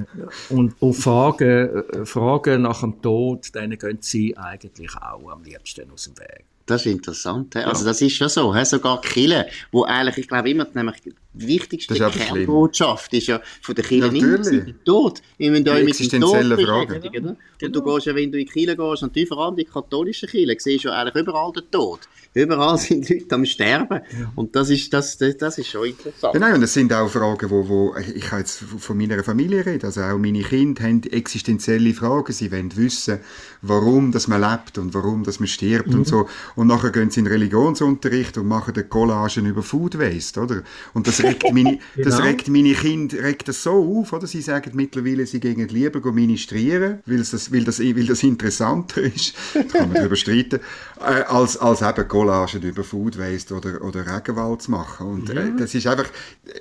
und 0.50 0.76
auf 0.80 0.98
Fragen, 1.00 1.84
äh, 1.92 2.06
Fragen 2.06 2.62
nach 2.62 2.82
dem 2.82 3.02
Tod, 3.02 3.54
denen 3.54 3.78
gehen 3.78 3.98
sie 4.00 4.36
eigentlich 4.38 4.96
auch 4.96 5.30
am 5.30 5.44
liebsten 5.44 5.92
aus 5.92 6.06
dem 6.06 6.18
Weg. 6.18 6.46
Das 6.66 6.86
ist 6.86 6.92
interessant. 6.92 7.56
He? 7.56 7.62
Also 7.64 7.86
das 7.86 8.02
ist 8.02 8.14
schon 8.14 8.30
so. 8.30 8.56
He? 8.56 8.64
Sogar 8.66 9.02
Kille, 9.02 9.48
wo 9.72 9.84
eigentlich, 9.84 10.20
ich 10.20 10.28
glaube 10.28 10.50
immer, 10.50 10.68
nämlich 10.74 11.02
die 11.34 11.48
wichtigste 11.48 11.94
Kernbotschaft 11.96 13.14
ist 13.14 13.28
ja 13.28 13.42
von 13.62 13.76
der 13.76 13.86
Kirche 13.86 14.12
nicht 14.12 14.26
der 14.26 14.84
Tod. 14.84 15.22
Wir 15.38 15.52
müssen 15.52 15.70
euch 15.70 15.86
mit 15.86 16.12
dem 16.12 16.22
Tod 16.22 16.50
beschäftigen. 16.50 17.12
Genau. 17.12 17.38
Und 17.62 17.76
du 17.76 17.84
gehst 17.84 18.06
ja, 18.08 18.16
wenn 18.16 18.32
du 18.32 18.40
in 18.40 18.46
die 18.46 18.52
Kirche 18.52 18.76
gehst, 18.76 19.02
natürlich 19.02 19.30
vor 19.30 19.46
allem 19.46 19.56
die 19.56 19.66
katholischen 19.66 20.28
Kirchen, 20.28 20.56
siehst 20.60 20.84
du 20.84 20.90
ja 20.90 20.96
eigentlich 20.96 21.16
überall 21.16 21.52
den 21.54 21.70
Tod. 21.72 22.00
Überall 22.34 22.78
sind 22.78 23.10
Leute 23.10 23.36
am 23.36 23.46
Sterben. 23.46 24.02
Und 24.36 24.56
das 24.56 24.70
ist, 24.70 24.92
das, 24.94 25.18
das, 25.18 25.38
das 25.38 25.58
ist 25.58 25.68
schon 25.68 25.86
interessant. 25.86 26.34
Ja, 26.34 26.40
nein, 26.40 26.56
und 26.56 26.64
es 26.64 26.74
sind 26.74 26.92
auch 26.94 27.10
Fragen, 27.10 27.50
wo, 27.50 27.68
wo 27.68 27.96
ich 27.98 28.22
kann 28.22 28.40
jetzt 28.40 28.58
von 28.58 28.98
meiner 28.98 29.24
Familie 29.24 29.66
reden. 29.66 29.86
Also 29.86 30.02
auch 30.02 30.18
meine 30.18 30.42
Kinder 30.42 30.84
haben 30.84 31.04
existenzielle 31.04 31.94
Fragen. 31.94 32.32
Sie 32.34 32.52
wollen 32.52 32.76
wissen, 32.76 33.20
warum 33.62 34.12
dass 34.12 34.28
man 34.28 34.42
lebt 34.42 34.78
und 34.78 34.94
warum 34.94 35.24
dass 35.24 35.40
man 35.40 35.48
stirbt 35.48 35.90
mhm. 35.90 36.00
und 36.00 36.08
so. 36.08 36.28
Und 36.56 36.68
nachher 36.68 36.92
gehen 36.92 37.10
sie 37.10 37.22
in 37.22 37.28
Religionsunterricht 37.28 38.38
und 38.38 38.48
machen 38.48 38.74
die 38.74 38.84
Collagen 38.84 39.46
über 39.46 39.62
Food 39.62 39.98
Waste, 39.98 40.42
oder? 40.42 40.64
Und 40.94 41.08
das 41.08 41.21
regt 41.24 41.54
meine, 41.54 41.80
genau. 41.96 42.10
das 42.10 42.24
regt 42.24 42.48
meine 42.48 42.74
Kinder 42.74 43.24
regt 43.24 43.48
das 43.48 43.64
so 43.64 44.00
auf, 44.00 44.14
oder? 44.14 44.28
Sie 44.28 44.42
sagen 44.42 44.72
mittlerweile, 44.74 45.26
sie 45.26 45.40
gehen 45.40 45.68
lieber 45.68 46.12
ministrieren, 46.12 47.00
weil 47.06 47.18
das, 47.18 47.52
weil 47.52 47.64
das, 47.64 47.80
weil 47.80 48.06
das 48.06 48.24
interessanter 48.24 49.02
ist, 49.02 49.36
da 49.54 49.64
kann 49.64 49.90
man 49.90 49.96
darüber 49.96 50.16
streiten, 50.16 50.60
äh, 51.00 51.24
als, 51.24 51.58
als 51.58 51.82
eben 51.82 52.08
Collagen 52.08 52.62
über 52.62 52.84
Food 52.84 53.18
Waste 53.18 53.56
oder, 53.56 53.82
oder 53.84 54.06
Regenwald 54.06 54.62
zu 54.62 54.72
machen. 54.72 55.08
Und 55.08 55.30
äh, 55.30 55.36
ja. 55.36 55.42
äh, 55.42 55.58
das 55.58 55.74
ist 55.76 55.88
einfach, 55.88 56.10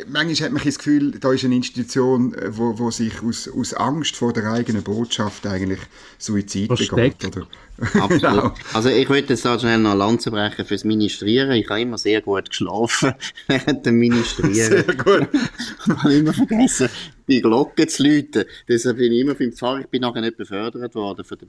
manchmal 0.08 0.46
hat 0.48 0.52
man 0.52 0.62
das 0.64 0.78
Gefühl, 0.78 1.12
da 1.12 1.32
ist 1.32 1.44
eine 1.44 1.56
Institution, 1.56 2.34
äh, 2.34 2.56
wo, 2.56 2.78
wo 2.78 2.90
sich 2.90 3.22
aus, 3.22 3.48
aus 3.48 3.74
Angst 3.74 4.16
vor 4.16 4.32
der 4.32 4.50
eigenen 4.50 4.82
Botschaft 4.82 5.46
eigentlich 5.46 5.80
Suizid 6.18 6.70
oder? 6.70 7.46
Absolut. 7.80 8.10
genau. 8.20 8.54
Also 8.74 8.88
ich 8.90 9.08
würde 9.08 9.28
jetzt 9.28 9.44
da 9.44 9.58
schnell 9.58 9.78
noch 9.78 9.94
Lanze 9.94 10.30
brechen 10.30 10.64
fürs 10.64 10.84
Ministrieren. 10.84 11.52
Ich 11.52 11.68
habe 11.68 11.80
immer 11.80 11.98
sehr 11.98 12.20
gut 12.20 12.50
geschlafen 12.50 13.14
während 13.46 13.86
dem 13.86 13.98
Ministrieren. 13.98 14.54
Sehr 14.54 14.82
gut. 14.84 15.28
ich 15.86 15.96
habe 15.96 16.14
immer 16.14 16.32
vergessen, 16.32 16.88
die 17.28 17.40
Glocke 17.40 17.86
zu 17.86 18.02
läuten. 18.02 18.44
Deshalb 18.68 18.98
bin 18.98 19.12
ich 19.12 19.20
immer 19.20 19.34
beim 19.34 19.52
Pfarrer. 19.52 19.80
Ich 19.80 19.86
bin 19.86 20.02
nachher 20.02 20.20
nicht 20.20 20.36
befördert 20.36 20.94
worden 20.94 21.24
für 21.24 21.36
den 21.36 21.48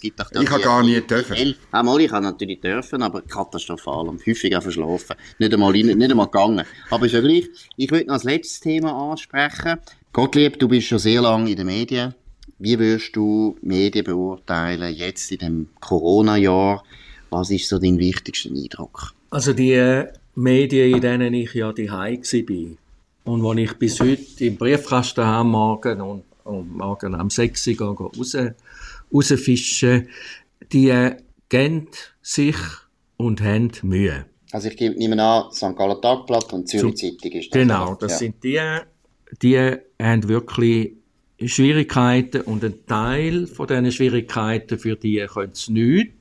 gibt 0.00 0.20
auch 0.20 0.30
ich 0.30 0.50
habe 0.50 0.62
gar 0.62 0.82
nie 0.82 1.00
dürfen. 1.00 1.54
Einmal, 1.72 2.00
ich 2.00 2.10
habe 2.10 2.24
natürlich 2.24 2.60
dürfen, 2.60 3.02
aber 3.02 3.22
katastrophal 3.22 4.08
und 4.08 4.24
häufig 4.26 4.56
auch 4.56 4.62
verschlafen. 4.62 5.16
Nicht 5.38 5.52
einmal, 5.52 5.72
nicht, 5.72 5.96
nicht 5.96 6.10
einmal 6.10 6.26
gegangen. 6.26 6.64
Aber 6.90 7.06
ist 7.06 7.12
ja 7.12 7.20
gleich. 7.20 7.48
Ich 7.76 7.90
würde 7.90 8.06
noch 8.06 8.14
als 8.14 8.24
letztes 8.24 8.60
Thema 8.60 9.10
ansprechen. 9.10 9.78
Gottlieb, 10.12 10.58
du 10.58 10.68
bist 10.68 10.88
schon 10.88 10.98
sehr 10.98 11.22
lange 11.22 11.50
in 11.50 11.56
den 11.56 11.66
Medien 11.66 12.14
wie 12.62 12.78
würdest 12.78 13.16
du 13.16 13.56
Medien 13.60 14.04
beurteilen, 14.04 14.94
jetzt 14.94 15.32
in 15.32 15.38
dem 15.38 15.68
Corona-Jahr? 15.80 16.84
Was 17.30 17.50
ist 17.50 17.68
so 17.68 17.78
dein 17.78 17.98
wichtigster 17.98 18.50
Eindruck? 18.50 19.14
Also 19.30 19.52
die 19.52 20.04
Medien, 20.36 20.94
in 20.94 21.00
denen 21.00 21.34
ich 21.34 21.54
ja 21.54 21.72
die 21.72 21.88
war 21.88 22.08
und 23.24 23.42
wo 23.42 23.52
ich 23.54 23.72
bis 23.74 23.98
heute 23.98 24.44
im 24.44 24.56
Briefkasten 24.56 25.24
habe 25.24 25.48
morgen 25.48 26.00
und, 26.00 26.22
und 26.44 26.76
morgen 26.76 27.16
am 27.16 27.30
6 27.30 27.66
Uhr 27.66 27.96
raus, 27.96 28.36
rausfischen, 29.12 30.08
die 30.72 31.10
geben 31.48 31.88
sich 32.20 32.56
und 33.16 33.42
haben 33.42 33.72
Mühe. 33.82 34.26
Also 34.52 34.68
ich 34.68 34.78
nehme 34.78 35.20
an, 35.20 35.50
St. 35.50 35.74
Gallen 35.76 36.00
Tagblatt 36.00 36.52
und 36.52 36.68
Zürich 36.68 36.96
Zeitung 36.96 37.32
ist 37.32 37.52
das. 37.52 37.60
Genau, 37.60 37.94
das 37.96 38.12
ja. 38.12 38.18
sind 38.18 38.44
die, 38.44 38.60
die 39.40 39.76
haben 39.98 40.28
wirklich 40.28 40.92
Schwierigkeiten 41.48 42.42
und 42.42 42.64
ein 42.64 42.86
Teil 42.86 43.46
von 43.46 43.66
diesen 43.66 43.92
Schwierigkeiten, 43.92 44.78
für 44.78 44.96
die 44.96 45.26
können 45.32 45.54
sie 45.54 45.72
nichts. 45.72 46.14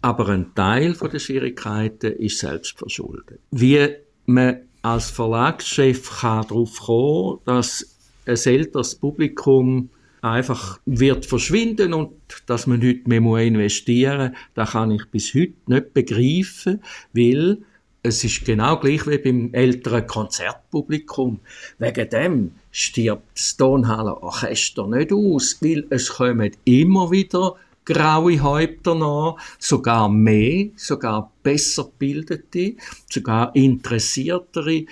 Aber 0.00 0.28
ein 0.28 0.54
Teil 0.54 0.94
von 0.94 1.10
den 1.10 1.20
Schwierigkeiten 1.20 2.12
ist 2.12 2.38
selbst 2.38 2.76
verschuldet. 2.76 3.40
Wie 3.50 3.88
man 4.26 4.60
als 4.82 5.10
Verlagschef 5.10 6.20
kann 6.20 6.46
darauf 6.46 6.78
kommen, 6.80 7.38
dass 7.46 7.96
ein 8.26 8.36
älteres 8.36 8.94
Publikum 8.94 9.88
einfach 10.20 10.80
wird 10.86 11.26
verschwinden 11.26 11.92
und 11.92 12.12
dass 12.46 12.66
man 12.66 12.82
heute 12.82 13.08
mehr 13.08 13.42
investieren 13.42 14.30
muss, 14.30 14.38
das 14.54 14.70
kann 14.72 14.90
ich 14.90 15.04
bis 15.10 15.34
heute 15.34 15.54
nicht 15.66 15.94
begreifen, 15.94 16.82
weil 17.12 17.58
es 18.04 18.22
ist 18.22 18.44
genau 18.44 18.76
gleich 18.76 19.06
wie 19.06 19.16
beim 19.16 19.48
älteren 19.54 20.06
Konzertpublikum. 20.06 21.40
Wegen 21.78 22.10
dem 22.10 22.52
stirbt 22.70 23.26
das 23.34 23.56
Tonhallenorchester 23.56 24.86
nicht 24.86 25.10
aus, 25.10 25.56
weil 25.62 25.86
es 25.88 26.10
kommen 26.10 26.50
immer 26.64 27.10
wieder 27.10 27.56
graue 27.86 28.42
Häupter 28.42 28.94
nach, 28.94 29.36
sogar 29.58 30.10
mehr, 30.10 30.68
sogar 30.76 31.32
besser 31.42 31.90
bildete, 31.98 32.74
sogar 33.10 33.56
interessiertere. 33.56 34.84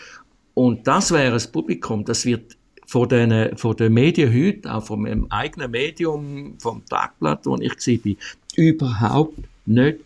Und 0.55 0.87
das 0.87 1.13
wäre 1.13 1.33
das 1.33 1.53
Publikum, 1.53 2.07
das 2.07 2.25
wird 2.25 2.57
von 2.87 3.11
den, 3.11 3.57
von 3.59 3.77
den 3.77 3.93
Medien 3.93 4.33
heute, 4.33 4.73
auch 4.73 4.89
meinem 4.97 5.27
eigenen 5.29 5.71
Medium, 5.71 6.55
vom 6.59 6.83
Tagblatt, 6.87 7.45
wo 7.45 7.57
ich 7.59 7.73
war, 7.73 8.15
überhaupt 8.57 9.39
nicht 9.67 9.99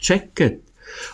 checken. 0.00 0.60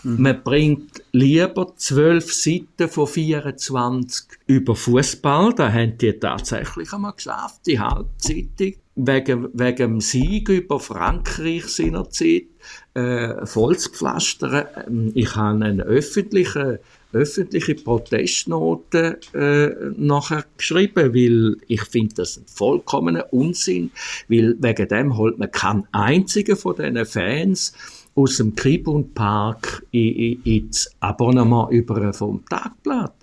Mhm. 0.02 0.22
Man 0.22 0.42
bringt 0.42 1.02
lieber 1.12 1.74
zwölf 1.76 2.32
Seiten 2.32 2.88
von 2.88 3.06
24 3.06 4.26
über 4.46 4.74
Fußball. 4.74 5.54
Da 5.54 5.72
haben 5.72 5.98
die 5.98 6.12
tatsächlich 6.12 6.92
einmal 6.92 7.12
geschafft, 7.12 7.62
die 7.66 7.78
Halbzeitung. 7.78 8.74
Wegen, 9.00 9.48
wegen 9.52 9.76
dem 9.76 10.00
Sieg 10.00 10.48
über 10.48 10.80
Frankreich 10.80 11.66
seinerzeit 11.66 12.46
äh, 12.94 13.46
voll 13.46 13.76
zu 13.76 13.90
pflastern. 13.90 14.66
Ähm, 14.88 15.12
ich 15.14 15.36
habe 15.36 15.64
eine 15.64 15.84
öffentliche, 15.84 16.80
öffentliche 17.12 17.76
Protestnote 17.76 19.20
äh, 19.34 19.92
nachher 19.96 20.44
geschrieben, 20.56 21.14
weil 21.14 21.56
ich 21.68 21.82
finde 21.82 22.16
das 22.16 22.38
ein 22.38 22.46
vollkommener 22.46 23.32
Unsinn, 23.32 23.92
weil 24.28 24.56
wegen 24.58 24.88
dem 24.88 25.16
holt 25.16 25.38
man 25.38 25.52
keinen 25.52 25.86
einzigen 25.92 26.56
von 26.56 26.74
diesen 26.74 27.06
Fans 27.06 27.72
aus 28.14 28.36
dem 28.38 28.54
Kribund 28.54 29.14
Park 29.14 29.86
ins 29.92 30.90
Abonnement 31.00 31.70
über 31.70 32.12
vom 32.12 32.44
Tagblatt. 32.46 33.14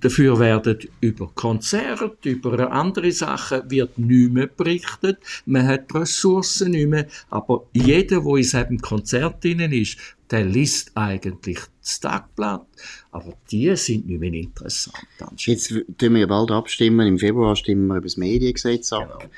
Dafür 0.00 0.38
werden 0.38 0.78
über 1.00 1.30
Konzerte, 1.34 2.30
über 2.30 2.72
andere 2.72 3.12
Sachen 3.12 3.70
wird 3.70 3.98
nicht 3.98 4.32
mehr 4.32 4.46
berichtet. 4.48 5.18
Man 5.46 5.66
hat 5.66 5.94
Ressourcen 5.94 6.72
nicht 6.72 6.88
mehr. 6.88 7.06
Aber 7.28 7.66
jeder, 7.72 8.20
der 8.20 8.36
in 8.36 8.42
diesem 8.42 8.80
Konzert 8.80 9.44
drin 9.44 9.60
ist, 9.60 9.98
der 10.30 10.44
liest 10.44 10.92
eigentlich 10.94 11.58
das 11.80 12.00
Tagblatt. 12.00 12.66
Aber 13.10 13.34
die 13.50 13.74
sind 13.76 14.06
nicht 14.06 14.20
mehr 14.20 14.32
interessant. 14.32 14.96
Jetzt 15.36 15.68
tun 15.68 16.14
wir 16.14 16.20
ja 16.20 16.26
bald 16.26 16.50
abstimmen. 16.50 17.06
Im 17.06 17.18
Februar 17.18 17.56
stimmen 17.56 17.88
wir 17.88 17.96
über 17.96 18.06
das 18.06 18.16
Mediengesetz 18.16 18.92
ab. 18.92 19.18
Genau. 19.18 19.30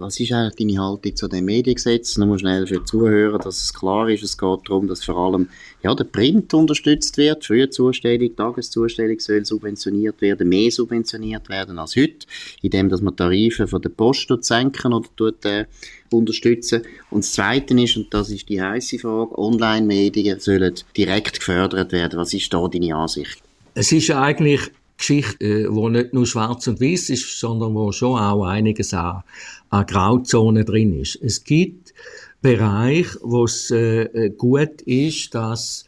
Was 0.00 0.20
ist 0.20 0.30
eigentlich 0.30 0.54
deine 0.54 0.80
Haltung 0.80 1.16
zu 1.16 1.26
dem 1.26 1.46
Mediengesetz? 1.46 2.18
Nur 2.18 2.38
schnell 2.38 2.68
für 2.68 2.78
die 2.78 2.84
Zuhörer, 2.84 3.36
dass 3.36 3.64
es 3.64 3.74
klar 3.74 4.08
ist. 4.08 4.22
Es 4.22 4.38
geht 4.38 4.60
darum, 4.68 4.86
dass 4.86 5.02
vor 5.02 5.16
allem 5.16 5.48
ja, 5.82 5.92
der 5.92 6.04
Print 6.04 6.54
unterstützt 6.54 7.18
wird. 7.18 7.44
Frühzustellung, 7.44 8.36
Tageszustellung 8.36 9.18
soll 9.18 9.44
subventioniert 9.44 10.20
werden, 10.20 10.48
mehr 10.48 10.70
subventioniert 10.70 11.48
werden 11.48 11.80
als 11.80 11.96
heute, 11.96 12.28
indem 12.62 12.88
dass 12.88 13.00
man 13.00 13.16
Tarife 13.16 13.66
von 13.66 13.82
der 13.82 13.88
Post 13.88 14.28
senken 14.42 14.92
oder 14.92 15.08
tut, 15.16 15.44
äh, 15.44 15.66
unterstützen. 16.12 16.82
Und 17.10 17.24
das 17.24 17.32
Zweite 17.32 17.74
ist, 17.82 17.96
und 17.96 18.14
das 18.14 18.30
ist 18.30 18.48
die 18.48 18.62
heiße 18.62 19.00
Frage, 19.00 19.36
Online-Medien 19.36 20.38
sollen 20.38 20.74
direkt 20.96 21.40
gefördert 21.40 21.90
werden. 21.90 22.20
Was 22.20 22.32
ist 22.32 22.54
da 22.54 22.68
deine 22.68 22.94
Ansicht? 22.94 23.42
Es 23.74 23.90
ist 23.90 24.12
eigentlich 24.12 24.70
Geschichte, 24.98 25.44
äh, 25.44 25.66
wo 25.70 25.88
nicht 25.88 26.12
nur 26.12 26.26
schwarz 26.26 26.66
und 26.66 26.80
weiß 26.80 27.10
ist, 27.10 27.38
sondern 27.38 27.74
wo 27.74 27.92
schon 27.92 28.18
auch 28.18 28.44
einiges 28.44 28.92
an, 28.92 29.22
an 29.70 29.86
Grauzonen 29.86 30.64
drin 30.64 31.00
ist. 31.00 31.16
Es 31.16 31.44
gibt 31.44 31.94
Bereiche, 32.40 33.18
wo 33.22 33.44
es 33.44 33.70
äh, 33.70 34.02
äh, 34.02 34.30
gut 34.30 34.82
ist, 34.82 35.34
dass 35.34 35.86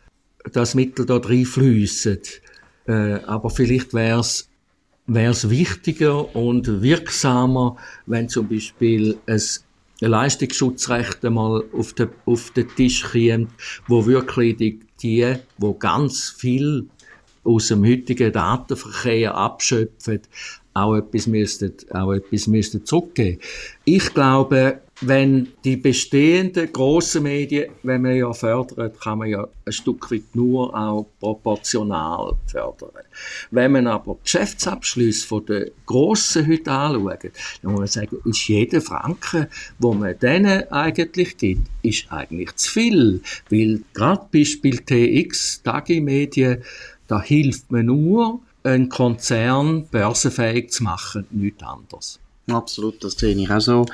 das 0.52 0.74
Mittel 0.74 1.06
dort 1.06 1.28
reinfließen. 1.28 2.18
Äh, 2.86 2.92
aber 2.92 3.50
vielleicht 3.50 3.94
wäre 3.94 4.20
es 4.20 4.50
wäre 5.06 5.32
es 5.32 5.50
wichtiger 5.50 6.36
und 6.36 6.82
wirksamer, 6.82 7.76
wenn 8.06 8.28
zum 8.28 8.48
Beispiel 8.48 9.18
es 9.26 9.64
Leistungsschutzrecht 10.00 11.24
einmal 11.24 11.64
auf 11.72 11.92
den, 11.94 12.10
auf 12.26 12.52
den 12.52 12.68
Tisch 12.68 13.02
kommt, 13.02 13.50
wo 13.88 14.06
wirklich 14.06 14.56
die, 14.56 14.80
die, 15.02 15.34
wo 15.58 15.74
ganz 15.74 16.30
viel 16.30 16.88
aus 17.44 17.68
dem 17.68 17.84
heutigen 17.84 18.32
Datenverkehr 18.32 19.34
abschöpfen, 19.34 20.20
auch 20.74 20.96
etwas 20.96 21.26
müssten, 21.26 21.72
auch 21.92 22.12
etwas 22.12 22.46
müssten 22.46 22.84
zurückgeben. 22.84 23.40
Ich 23.84 24.14
glaube, 24.14 24.80
wenn 25.02 25.48
die 25.64 25.76
bestehenden 25.76 26.70
grossen 26.72 27.22
Medien, 27.22 27.70
wenn 27.82 28.02
man 28.02 28.16
ja 28.16 28.32
fördert, 28.32 29.00
kann 29.00 29.18
man 29.18 29.28
ja 29.28 29.48
ein 29.64 29.72
Stück 29.72 30.10
weit 30.12 30.34
nur 30.34 30.74
auch 30.74 31.06
proportional 31.18 32.34
fördern. 32.46 32.90
Wenn 33.50 33.72
man 33.72 33.86
aber 33.86 34.18
Geschäftsabschlüsse 34.22 35.26
von 35.26 35.46
den 35.46 35.70
Grossen 35.86 36.46
heute 36.46 36.70
anschaut, 36.70 37.30
dann 37.62 37.72
muss 37.72 37.80
man 37.80 37.88
sagen, 37.88 38.18
ist 38.26 38.48
jeder 38.48 38.82
Franken, 38.82 39.46
wo 39.78 39.94
man 39.94 40.18
denen 40.18 40.70
eigentlich 40.70 41.36
gibt, 41.38 41.62
ist 41.82 42.12
eigentlich 42.12 42.54
zu 42.56 42.70
viel. 42.70 43.22
Weil 43.48 43.80
gerade 43.94 44.26
Beispiel 44.30 44.78
TX, 44.78 45.62
Tagi-Medien, 45.62 46.62
da 47.10 47.20
hilft 47.20 47.72
man 47.72 47.86
nur, 47.86 48.40
einen 48.62 48.88
Konzern 48.88 49.86
börsenfähig 49.86 50.70
zu 50.70 50.84
machen, 50.84 51.26
nichts 51.30 51.62
anderes. 51.62 52.20
Absolut, 52.48 53.02
das 53.02 53.14
sehe 53.14 53.34
ich 53.34 53.50
auch 53.50 53.60
so. 53.60 53.86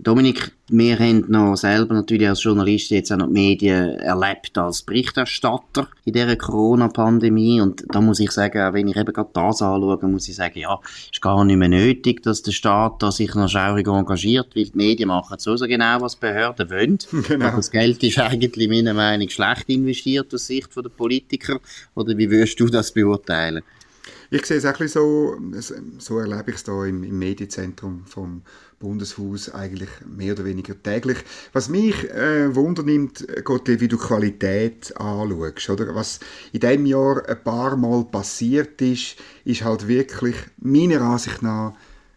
Dominik, 0.00 0.52
wir 0.68 0.96
haben 0.96 1.24
noch 1.26 1.56
selber 1.56 1.92
natürlich 1.92 2.28
als 2.28 2.44
Journalist 2.44 2.90
jetzt 2.90 3.10
auch 3.10 3.16
noch 3.16 3.26
die 3.26 3.32
Medien 3.32 3.98
erlebt 3.98 4.56
als 4.56 4.82
Berichterstatter 4.82 5.88
in 6.04 6.12
dieser 6.12 6.36
Corona-Pandemie 6.36 7.60
und 7.60 7.82
da 7.92 8.00
muss 8.00 8.20
ich 8.20 8.30
sagen, 8.30 8.62
auch 8.62 8.72
wenn 8.74 8.86
ich 8.86 8.96
eben 8.96 9.12
gerade 9.12 9.30
das 9.32 9.60
anschaue, 9.60 9.98
muss 10.06 10.28
ich 10.28 10.36
sagen, 10.36 10.60
ja, 10.60 10.78
ist 11.10 11.20
gar 11.20 11.44
nicht 11.44 11.56
mehr 11.56 11.68
nötig, 11.68 12.22
dass 12.22 12.42
der 12.42 12.52
Staat 12.52 13.02
da 13.02 13.10
sich 13.10 13.34
noch 13.34 13.48
schaurig 13.48 13.88
engagiert, 13.88 14.54
weil 14.54 14.66
die 14.66 14.76
Medien 14.76 15.08
machen 15.08 15.36
so, 15.40 15.56
so 15.56 15.66
genau, 15.66 16.00
was 16.00 16.14
Behörden 16.14 16.70
wollen. 16.70 16.98
Genau. 17.28 17.46
Aber 17.46 17.56
das 17.56 17.70
Geld 17.72 18.02
ist 18.04 18.18
eigentlich 18.18 18.68
meiner 18.68 18.94
Meinung 18.94 19.26
nach 19.26 19.32
schlecht 19.32 19.68
investiert 19.68 20.32
aus 20.32 20.46
Sicht 20.46 20.68
der 20.76 20.88
Politiker 20.88 21.58
oder 21.96 22.16
wie 22.16 22.30
würdest 22.30 22.60
du 22.60 22.68
das 22.68 22.92
beurteilen? 22.92 23.64
Ich 24.30 24.44
sehe 24.44 24.58
es 24.58 24.66
auch 24.66 24.78
so, 24.86 25.38
so 25.98 26.18
erlebe 26.18 26.50
ich 26.50 26.56
es 26.56 26.64
da 26.64 26.84
im, 26.84 27.02
im 27.02 27.18
Medienzentrum 27.18 28.04
vom 28.04 28.42
Bundeshaus 28.78 29.48
eigentlich 29.54 29.88
mehr 30.06 30.34
oder 30.34 30.44
weniger 30.44 30.74
täglich. 30.82 31.16
Was 31.54 31.70
mich 31.70 32.10
äh, 32.10 32.54
wundernimmt, 32.54 33.26
Gottlieb, 33.44 33.80
wie 33.80 33.88
du 33.88 33.96
Qualität 33.96 34.94
anschaust, 34.98 35.70
oder? 35.70 35.94
Was 35.94 36.20
in 36.52 36.60
diesem 36.60 36.84
Jahr 36.84 37.26
ein 37.26 37.42
paar 37.42 37.76
Mal 37.76 38.04
passiert 38.04 38.82
ist, 38.82 39.16
ist 39.46 39.64
halt 39.64 39.88
wirklich 39.88 40.36
meiner 40.58 41.00
Ansicht 41.00 41.42
nach 41.42 41.72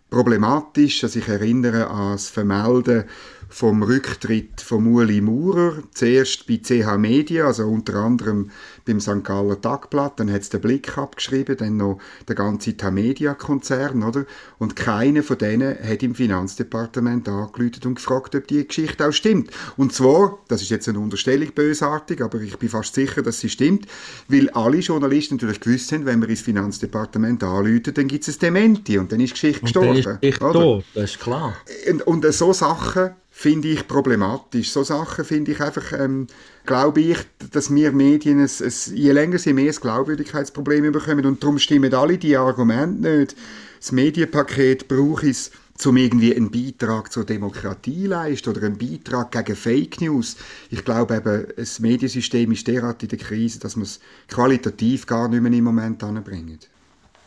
problematisch. 0.10 1.06
Also 1.06 1.18
ich 1.20 1.30
erinnere 1.30 1.88
an 1.88 2.12
das 2.12 2.30
Vermelden 2.30 3.06
vom 3.52 3.84
Rücktritt 3.84 4.62
von 4.62 4.88
Uli 4.88 5.20
Maurer, 5.20 5.84
zuerst 5.94 6.48
bei 6.48 6.62
CH 6.64 6.98
Media, 6.98 7.48
also 7.48 7.68
unter 7.68 7.96
anderem 7.96 8.50
beim 8.86 9.02
St. 9.02 9.24
Galler 9.24 9.60
Tagblatt, 9.60 10.20
dann 10.20 10.32
hat 10.32 10.42
es 10.42 10.50
den 10.50 10.62
Blick 10.62 10.98
abgeschrieben, 10.98 11.58
dann 11.58 11.78
noch 11.78 12.00
der 12.28 12.36
ganze 12.36 12.76
Tamedia-Konzern, 12.76 14.04
oder? 14.04 14.26
Und 14.58 14.78
keiner 14.78 15.22
von 15.22 15.38
denen 15.38 15.78
hat 15.78 16.02
im 16.02 16.16
Finanzdepartement 16.16 17.28
angerufen 17.28 17.82
und 17.86 17.96
gefragt, 17.96 18.36
ob 18.36 18.48
die 18.48 18.66
Geschichte 18.66 19.06
auch 19.06 19.12
stimmt. 19.12 19.52
Und 19.76 19.94
zwar, 19.94 20.40
das 20.48 20.62
ist 20.62 20.70
jetzt 20.70 20.88
eine 20.88 21.00
Unterstellung 21.00 21.52
bösartig, 21.54 22.22
aber 22.22 22.40
ich 22.40 22.58
bin 22.58 22.70
fast 22.70 22.96
sicher, 22.96 23.22
dass 23.22 23.42
sie 23.42 23.50
stimmt, 23.50 23.86
weil 24.30 24.50
alle 24.52 24.78
Journalisten 24.78 25.36
natürlich 25.36 25.60
gewusst 25.60 25.92
haben, 25.92 26.06
wenn 26.06 26.20
man 26.20 26.30
ins 26.30 26.42
Finanzdepartement 26.42 27.44
anrufen, 27.44 27.94
dann 27.94 28.08
gibt 28.08 28.26
es 28.26 28.36
ein 28.36 28.40
Dementi 28.40 28.98
und 28.98 29.12
dann 29.12 29.20
ist 29.20 29.32
die 29.32 29.34
Geschichte 29.34 29.62
gestorben. 29.62 29.98
Ist 29.98 30.08
die 30.22 30.32
tot, 30.32 30.86
das 30.96 31.12
ist 31.12 31.20
klar. 31.20 31.58
Und, 31.90 32.08
und 32.08 32.34
so 32.34 32.54
Sachen 32.54 33.12
finde 33.32 33.70
ich 33.70 33.88
problematisch. 33.88 34.72
So 34.72 34.84
Sachen 34.84 35.26
finde 35.26 35.54
ich 35.54 35.62
einfach, 35.62 35.94
ähm, 35.94 36.28
glaube 36.66 37.02
ich, 37.02 37.18
dass 37.52 37.74
wir 37.74 37.92
Medien, 37.94 38.40
ein, 38.40 38.50
ein, 38.50 38.96
je 38.96 39.12
länger 39.12 39.40
sie 39.40 39.54
mehr 39.54 39.72
ein 39.72 39.80
Glaubwürdigkeitsproblem 39.80 40.92
bekommen 40.92 41.26
und 41.26 41.42
darum 41.42 41.58
stimmen 41.58 41.94
alle 41.94 42.18
die 42.18 42.38
Argumente 42.38 43.10
nicht. 43.20 43.36
Das 43.80 43.92
Medienpaket 43.94 44.88
braucht 44.88 45.24
es, 45.24 45.50
um 45.84 45.98
irgendwie 45.98 46.36
einen 46.36 46.52
Beitrag 46.52 47.12
zur 47.12 47.26
Demokratie 47.26 48.06
leisten 48.06 48.50
oder 48.50 48.64
einen 48.64 48.78
Beitrag 48.78 49.32
gegen 49.32 49.56
Fake 49.56 50.02
News. 50.02 50.36
Ich 50.70 50.86
glaube 50.86 51.16
eben, 51.16 51.48
das 51.56 51.80
Mediensystem 51.80 52.52
ist 52.52 52.68
derart 52.68 53.02
in 53.02 53.10
der 53.10 53.18
Krise, 53.18 53.60
dass 53.60 53.76
man 53.76 53.86
es 53.86 54.00
qualitativ 54.28 55.08
gar 55.08 55.28
nicht 55.28 55.42
mehr 55.42 55.52
im 55.52 55.64
Moment 55.64 56.04
anbringt. 56.04 56.70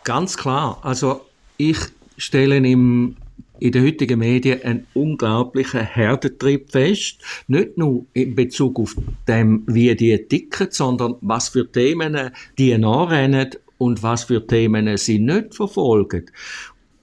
Ganz 0.05 0.37
klar. 0.37 0.79
Also 0.83 1.23
ich 1.57 1.79
stelle 2.17 2.59
im 2.59 3.17
in 3.61 3.73
den 3.73 3.85
heutigen 3.85 4.19
Medien 4.19 4.63
einen 4.63 4.87
unglaublichen 4.95 5.81
Herdentrieb 5.81 6.71
fest. 6.71 7.19
Nicht 7.47 7.79
nur 7.79 8.07
in 8.13 8.35
Bezug 8.35 8.79
auf 8.79 8.97
dem, 9.29 9.63
wie 9.67 9.95
die 9.95 10.17
ticken, 10.29 10.69
sondern 10.71 11.17
was 11.21 11.51
für 11.51 11.71
Themen 11.71 12.31
die 12.59 12.77
nachrennen 12.77 13.51
und 13.79 14.03
was 14.03 14.25
für 14.25 14.47
Themen 14.47 14.97
sie 14.97 15.19
nicht 15.19 15.55
verfolgen. 15.55 16.31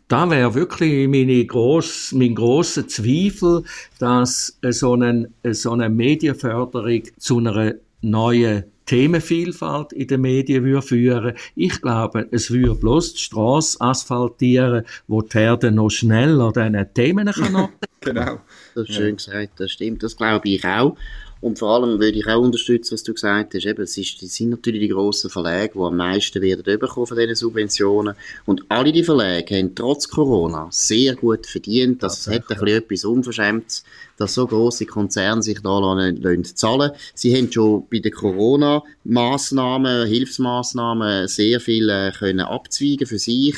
Da 0.08 0.30
wäre 0.30 0.54
wirklich 0.54 1.08
meine 1.08 1.46
gross, 1.46 2.12
mein 2.12 2.36
grosser 2.36 2.86
Zweifel, 2.86 3.64
dass 3.98 4.60
so 4.62 4.94
eine, 4.94 5.30
so 5.52 5.72
eine 5.72 5.90
Medienförderung 5.90 7.04
zu 7.18 7.38
einer 7.38 7.76
neuen 8.02 8.66
Themenvielfalt 8.86 9.94
in 9.94 10.08
den 10.08 10.22
Medien 10.22 10.63
würde 10.63 10.82
führen. 10.82 11.34
Ich 11.56 11.82
glaube, 11.82 12.28
es 12.32 12.52
würde 12.52 12.76
bloß 12.76 13.13
die 13.13 13.20
Strasse 13.20 13.80
asphaltieren, 13.80 14.86
wo 15.08 15.22
die 15.22 15.38
Herde 15.38 15.72
noch 15.72 15.89
schneller 15.89 16.52
diesen 16.52 16.94
Themen 16.94 17.28
kann 17.32 17.70
Genau. 18.02 18.39
Das 18.74 18.89
ist 18.89 18.96
schön 18.96 19.17
gesagt, 19.17 19.60
das 19.60 19.72
stimmt. 19.72 20.02
Das 20.02 20.17
glaube 20.17 20.50
ich 20.50 20.65
auch. 20.65 20.98
Und 21.42 21.58
vor 21.58 21.72
allem 21.72 22.00
würde 22.00 22.20
ich 22.20 22.28
auch 22.28 22.40
unterstützen, 22.40 22.94
was 22.94 23.04
du 23.04 23.14
gesagt 23.14 23.56
hast. 23.56 23.66
Eben, 23.66 23.82
es 23.82 23.98
ist, 23.98 24.22
das 24.22 24.36
sind 24.36 24.52
natürlich 24.52 24.82
die 24.82 24.90
grossen 24.90 25.32
Verlage, 25.32 25.74
die 25.74 25.80
am 25.80 25.98
meisten 25.98 26.42
werden 26.42 26.80
bekommen 26.80 27.08
von 27.08 27.18
diesen 27.18 27.36
Subventionen. 27.36 28.16
Und 28.46 28.64
alle 28.70 28.92
die 28.92 29.04
Verlage 29.04 29.58
haben 29.58 29.74
trotz 29.74 30.08
Corona 30.08 30.68
sehr 30.72 31.16
gut 31.16 31.48
verdient. 31.48 32.04
Das 32.04 32.28
hat 32.28 32.44
ein 32.44 32.60
bisschen 32.60 32.68
etwas 32.68 33.06
Unverschämtes, 33.06 33.84
dass 34.18 34.36
so 34.36 34.46
grosse 34.46 34.86
Konzerne 34.86 35.42
sich 35.42 35.60
da 35.62 35.80
lassen, 35.80 36.46
zahlen 36.56 36.92
Sie 37.16 37.36
haben 37.36 37.52
schon 37.52 37.88
bei 37.92 38.00
den 38.00 38.12
Corona-Massnahmen, 38.12 40.08
Hilfsmaßnahmen 40.08 41.28
sehr 41.28 41.60
viel 41.60 41.90
äh, 41.90 42.12
können 42.12 42.42
abzweigen 42.42 43.08
für 43.08 43.18
sich 43.18 43.56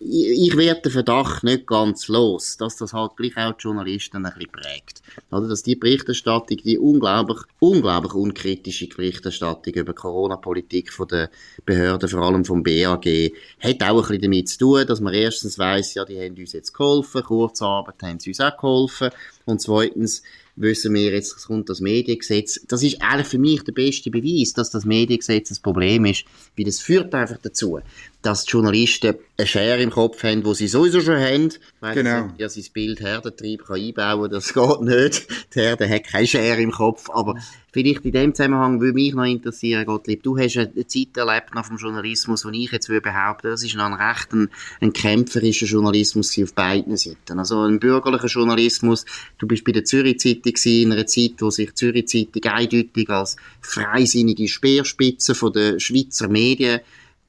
ich 0.00 0.56
werde 0.56 0.82
den 0.82 0.92
Verdacht 0.92 1.44
nicht 1.44 1.66
ganz 1.66 2.08
los, 2.08 2.56
dass 2.56 2.76
das 2.76 2.92
halt 2.92 3.16
gleich 3.16 3.36
auch 3.36 3.52
die 3.52 3.62
Journalisten 3.62 4.24
ein 4.24 4.32
bisschen 4.34 4.50
prägt. 4.50 5.02
Oder 5.30 5.48
dass 5.48 5.62
die 5.62 5.76
Berichterstattung, 5.76 6.58
die 6.58 6.78
unglaublich, 6.78 7.38
unglaublich 7.60 8.14
unkritische 8.14 8.88
Berichterstattung 8.88 9.72
über 9.74 9.94
Corona-Politik 9.94 10.92
von 10.92 11.08
den 11.08 11.28
Behörden, 11.64 12.08
vor 12.08 12.22
allem 12.22 12.44
vom 12.44 12.62
BAG, 12.62 13.32
hat 13.60 13.82
auch 13.82 13.96
ein 13.96 14.08
bisschen 14.08 14.22
damit 14.22 14.48
zu 14.48 14.58
tun, 14.58 14.86
dass 14.86 15.00
man 15.00 15.14
erstens 15.14 15.58
weiss, 15.58 15.94
ja, 15.94 16.04
die 16.04 16.18
haben 16.18 16.36
uns 16.36 16.52
jetzt 16.52 16.72
geholfen, 16.72 17.22
Kurzarbeit 17.22 18.02
haben 18.02 18.18
sie 18.18 18.30
uns 18.30 18.40
auch 18.40 18.56
geholfen, 18.56 19.10
und 19.46 19.60
zweitens, 19.60 20.22
wissen 20.56 20.94
wir 20.94 21.12
jetzt, 21.12 21.36
es 21.36 21.46
kommt 21.46 21.68
das 21.68 21.80
Mediengesetz. 21.80 22.60
Das 22.68 22.82
ist 22.82 23.02
eigentlich 23.02 23.26
für 23.26 23.38
mich 23.38 23.62
der 23.64 23.72
beste 23.72 24.10
Beweis, 24.10 24.52
dass 24.54 24.70
das 24.70 24.84
Mediengesetz 24.84 25.50
ein 25.50 25.62
Problem 25.62 26.04
ist, 26.06 26.24
weil 26.56 26.64
das 26.64 26.80
führt 26.80 27.14
einfach 27.14 27.38
dazu, 27.42 27.80
dass 28.24 28.44
die 28.44 28.52
Journalisten 28.52 29.16
eine 29.36 29.46
Schere 29.46 29.82
im 29.82 29.90
Kopf 29.90 30.22
haben, 30.22 30.42
die 30.42 30.54
sie 30.54 30.68
sowieso 30.68 31.02
schon 31.02 31.18
haben. 31.18 31.52
Weil 31.80 31.94
genau. 31.94 32.28
Ja, 32.38 32.48
sein 32.48 32.64
Bild 32.72 33.00
Herdentrieb 33.00 33.66
kann 33.66 33.76
einbauen, 33.76 34.30
das 34.30 34.54
geht 34.54 34.80
nicht. 34.80 35.26
Die 35.54 35.60
Herde 35.60 35.88
hat 35.88 36.04
keine 36.04 36.26
Schere 36.26 36.62
im 36.62 36.70
Kopf. 36.70 37.10
Aber 37.10 37.36
vielleicht 37.70 38.06
in 38.06 38.12
dem 38.12 38.34
Zusammenhang 38.34 38.80
würde 38.80 38.94
mich 38.94 39.12
noch 39.12 39.24
interessieren, 39.24 39.84
Gottlieb, 39.84 40.22
du 40.22 40.38
hast 40.38 40.56
eine 40.56 40.86
Zeit 40.86 41.16
erlebt 41.16 41.54
nach 41.54 41.68
dem 41.68 41.76
Journalismus, 41.76 42.46
wo 42.46 42.48
ich 42.48 42.72
jetzt 42.72 42.88
würde 42.88 43.02
behaupten, 43.02 43.50
das 43.50 43.62
ist 43.62 43.76
noch 43.76 43.84
ein 43.84 43.92
recht 43.92 44.32
ein, 44.32 44.48
ein 44.80 44.94
kämpferischer 44.94 45.66
Journalismus 45.66 46.38
auf 46.42 46.54
beiden 46.54 46.96
Seiten. 46.96 47.38
Also 47.38 47.60
ein 47.60 47.78
bürgerlicher 47.78 48.28
Journalismus. 48.28 49.04
Du 49.36 49.46
bist 49.46 49.64
bei 49.64 49.72
der 49.72 49.84
Zürich 49.84 50.18
Zeitung 50.20 50.54
in 50.64 50.92
einer 50.92 51.06
Zeit, 51.06 51.34
wo 51.40 51.50
sich 51.50 51.74
Zürich 51.74 52.08
Zeitung 52.08 52.42
eindeutig 52.50 53.10
als 53.10 53.36
freisinnige 53.60 54.48
Speerspitze 54.48 55.34
von 55.34 55.52
der 55.52 55.78
Schweizer 55.78 56.28
Medien 56.28 56.80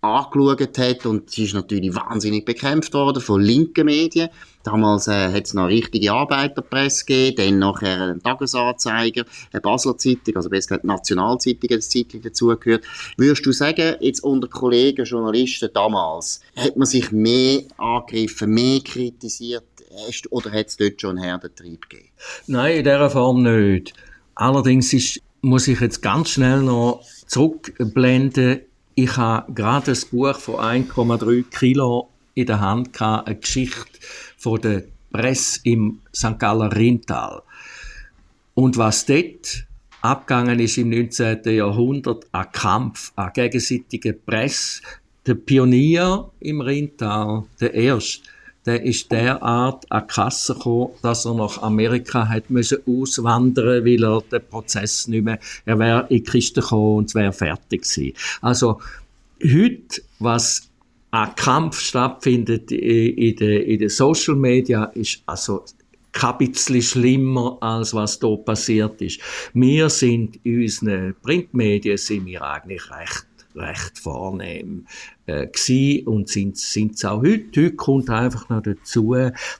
angeschaut 0.06 0.78
hat 0.78 1.06
und 1.06 1.30
sie 1.30 1.46
ist 1.46 1.54
natürlich 1.54 1.94
wahnsinnig 1.96 2.46
bekämpft 2.46 2.94
worden 2.94 3.22
von 3.22 3.41
linken 3.41 3.86
Medien. 3.86 4.30
Damals 4.63 5.08
äh, 5.08 5.32
hat 5.32 5.46
es 5.46 5.54
noch 5.54 5.63
eine 5.63 5.74
richtige 5.74 6.12
Arbeiterpresse 6.12 7.06
gegeben, 7.06 7.36
dann 7.38 7.60
nachher 7.60 8.02
einen 8.02 8.22
Tagesanzeiger, 8.22 9.26
eine 9.52 9.62
Basler 9.62 9.98
Zeitung, 9.98 10.36
also 10.36 10.50
besser 10.50 10.80
die 10.80 10.88
Nationalzeitung 10.88 11.70
als 11.72 11.89
Zeitung 11.89 12.22
dazugehört. 12.22 12.84
Würdest 13.18 13.46
du 13.46 13.52
sagen, 13.52 13.96
jetzt 14.00 14.24
unter 14.24 14.48
Kollegen, 14.48 15.06
Journalisten 15.06 15.70
damals, 15.74 16.41
hat 16.56 16.78
man 16.78 16.88
sich 16.88 17.12
mehr 17.12 17.63
angegriffen, 17.78 18.52
mehr 18.52 18.80
kritisiert 18.80 19.63
oder 20.30 20.52
hat 20.52 20.68
es 20.68 20.78
dort 20.78 21.00
schon 21.00 21.12
einen 21.18 21.24
Herdentrieb 21.24 21.89
gegeben? 21.89 22.10
Nein, 22.48 22.78
in 22.78 22.84
dieser 22.84 23.10
Form 23.10 23.44
nicht. 23.44 23.94
Allerdings 24.36 24.91
ist, 24.94 25.22
muss 25.41 25.68
ich 25.68 25.80
jetzt 25.80 26.02
ganz 26.02 26.30
schnell 26.30 26.62
noch 26.62 27.02
zurückblenden 27.28 28.62
ich 28.96 29.18
habe 29.18 29.52
gerade 29.54 29.92
ein 29.92 29.98
Buch 30.10 30.40
von 30.40 30.56
1,3 30.56 31.44
Kilo 31.50 32.10
in 32.34 32.46
der 32.46 32.62
Hand 32.62 32.94
gehabt, 32.94 33.28
eine 33.28 33.38
Geschichte 33.38 34.00
von 34.38 34.62
der 34.62 34.84
Presse 35.12 35.60
im 35.64 36.00
St. 36.14 36.40
Galler 36.40 36.76
Rintal. 36.76 37.42
Und 38.54 38.78
was 38.78 39.06
dort 39.06 39.66
abgegangen 40.02 40.60
ist 40.60 40.78
im 40.78 40.90
19. 40.90 41.44
Jahrhundert, 41.46 42.26
ein 42.32 42.52
Kampf, 42.52 43.12
eine 43.16 43.32
gegenseitige 43.32 44.14
Presse, 44.14 44.82
der 45.26 45.36
Pionier 45.36 46.32
im 46.40 46.62
Rintal, 46.62 47.44
der 47.60 47.74
erste, 47.74 48.30
der 48.65 48.84
ist 48.84 49.12
derart 49.12 49.89
an 49.91 50.04
die 50.04 50.13
Kasse 50.13 50.54
gekommen, 50.54 50.93
dass 51.01 51.25
er 51.25 51.36
nach 51.36 51.62
Amerika 51.62 52.28
hat 52.28 52.49
müssen 52.49 52.80
auswandern, 52.88 53.86
weil 53.86 54.04
er 54.04 54.21
den 54.21 54.47
Prozess 54.49 55.08
nicht 55.08 55.23
mehr, 55.23 55.39
er 55.65 55.80
wäre 55.80 56.08
in 56.10 56.17
die 56.17 56.23
Kiste 56.23 56.62
gekommen 56.62 56.97
und 56.97 57.06
es 57.06 57.15
wäre 57.15 57.34
fertig 57.34 57.84
gewesen. 57.84 58.13
Also, 58.41 58.82
heute, 59.43 60.01
was 60.19 60.69
ein 61.12 61.36
Kampf 61.36 61.80
stattfindet 61.80 62.71
in 62.71 63.36
den, 63.36 63.62
in 63.62 63.80
den 63.80 63.89
Social 63.89 64.36
Media, 64.36 64.86
ist 64.86 65.21
also 65.25 65.63
kein 66.12 66.38
bisschen 66.38 66.82
schlimmer, 66.82 67.58
als 67.62 67.93
was 67.93 68.19
da 68.19 68.36
passiert 68.38 69.01
ist. 69.01 69.19
Wir 69.54 69.89
sind 69.89 70.39
in 70.43 70.62
unseren 70.62 71.15
Printmedien 71.21 71.97
sind 71.97 72.25
wir 72.25 72.41
eigentlich 72.41 72.89
recht 72.89 73.25
recht 73.56 73.99
vornehm 73.99 74.86
äh, 75.26 75.48
gewesen 75.48 76.08
und 76.08 76.30
sind 76.30 76.58
es 76.58 77.06
auch 77.06 77.22
heute. 77.22 77.46
Heute 77.48 77.72
kommt 77.76 78.10
einfach 78.10 78.50
noch 78.50 78.62
dazu, 78.62 79.16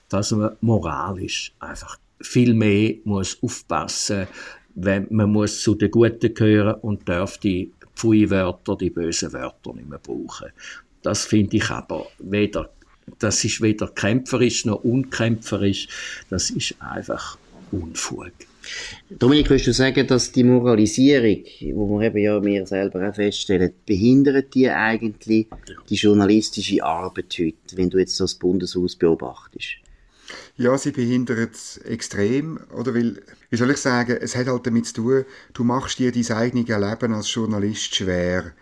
dass 0.08 0.30
man 0.32 0.56
moralisch 0.60 1.52
einfach 1.58 1.98
viel 2.20 2.54
mehr 2.54 2.94
muss 3.04 3.38
aufpassen 3.42 4.26
wenn 4.76 5.06
man 5.10 5.32
muss 5.32 5.62
zu 5.62 5.74
den 5.74 5.90
Guten 5.90 6.34
gehören 6.34 6.74
und 6.82 7.08
darf 7.08 7.38
die 7.38 7.72
Pfui-Wörter, 7.96 8.76
die 8.76 8.90
bösen 8.90 9.32
Wörter 9.32 9.72
nicht 9.74 9.88
mehr 9.88 9.98
brauchen. 9.98 10.50
Das 11.02 11.24
finde 11.24 11.56
ich 11.56 11.70
aber 11.70 12.06
weder, 12.18 12.70
das 13.18 13.42
ist 13.44 13.62
weder 13.62 13.88
kämpferisch 13.88 14.66
noch 14.66 14.84
unkämpferisch, 14.84 15.88
das 16.28 16.50
ist 16.50 16.76
einfach 16.78 17.38
Unfug. 17.72 18.32
Dominik, 19.10 19.48
würdest 19.48 19.68
du 19.68 19.72
sagen, 19.72 20.06
dass 20.06 20.32
die 20.32 20.44
Moralisierung, 20.44 21.44
wo 21.74 21.98
wir 21.98 22.06
eben 22.08 22.18
ja 22.18 22.40
mir 22.40 22.66
selber 22.66 23.08
auch 23.08 23.14
feststellen, 23.14 23.72
behindert 23.84 24.54
die 24.54 24.68
eigentlich 24.70 25.46
die 25.88 25.94
journalistische 25.94 26.82
Arbeit 26.82 27.34
heute, 27.38 27.76
wenn 27.76 27.90
du 27.90 27.98
jetzt 27.98 28.18
das 28.20 28.34
Bundeshaus 28.34 28.96
beobachtest? 28.96 29.76
Ja, 30.56 30.76
sie 30.76 30.90
behindert 30.90 31.54
es 31.54 31.78
extrem, 31.78 32.58
oder? 32.76 32.94
Weil, 32.94 33.22
wie 33.50 33.56
soll 33.56 33.70
ich 33.70 33.76
sagen, 33.76 34.18
es 34.20 34.34
hat 34.34 34.46
halt 34.46 34.66
damit 34.66 34.86
zu 34.86 34.94
tun, 34.94 35.24
du 35.52 35.64
machst 35.64 35.98
dir 35.98 36.10
dein 36.10 36.36
eigenes 36.36 36.68
Leben 36.68 37.14
als 37.14 37.32
Journalist 37.32 37.94
schwer, 37.94 38.52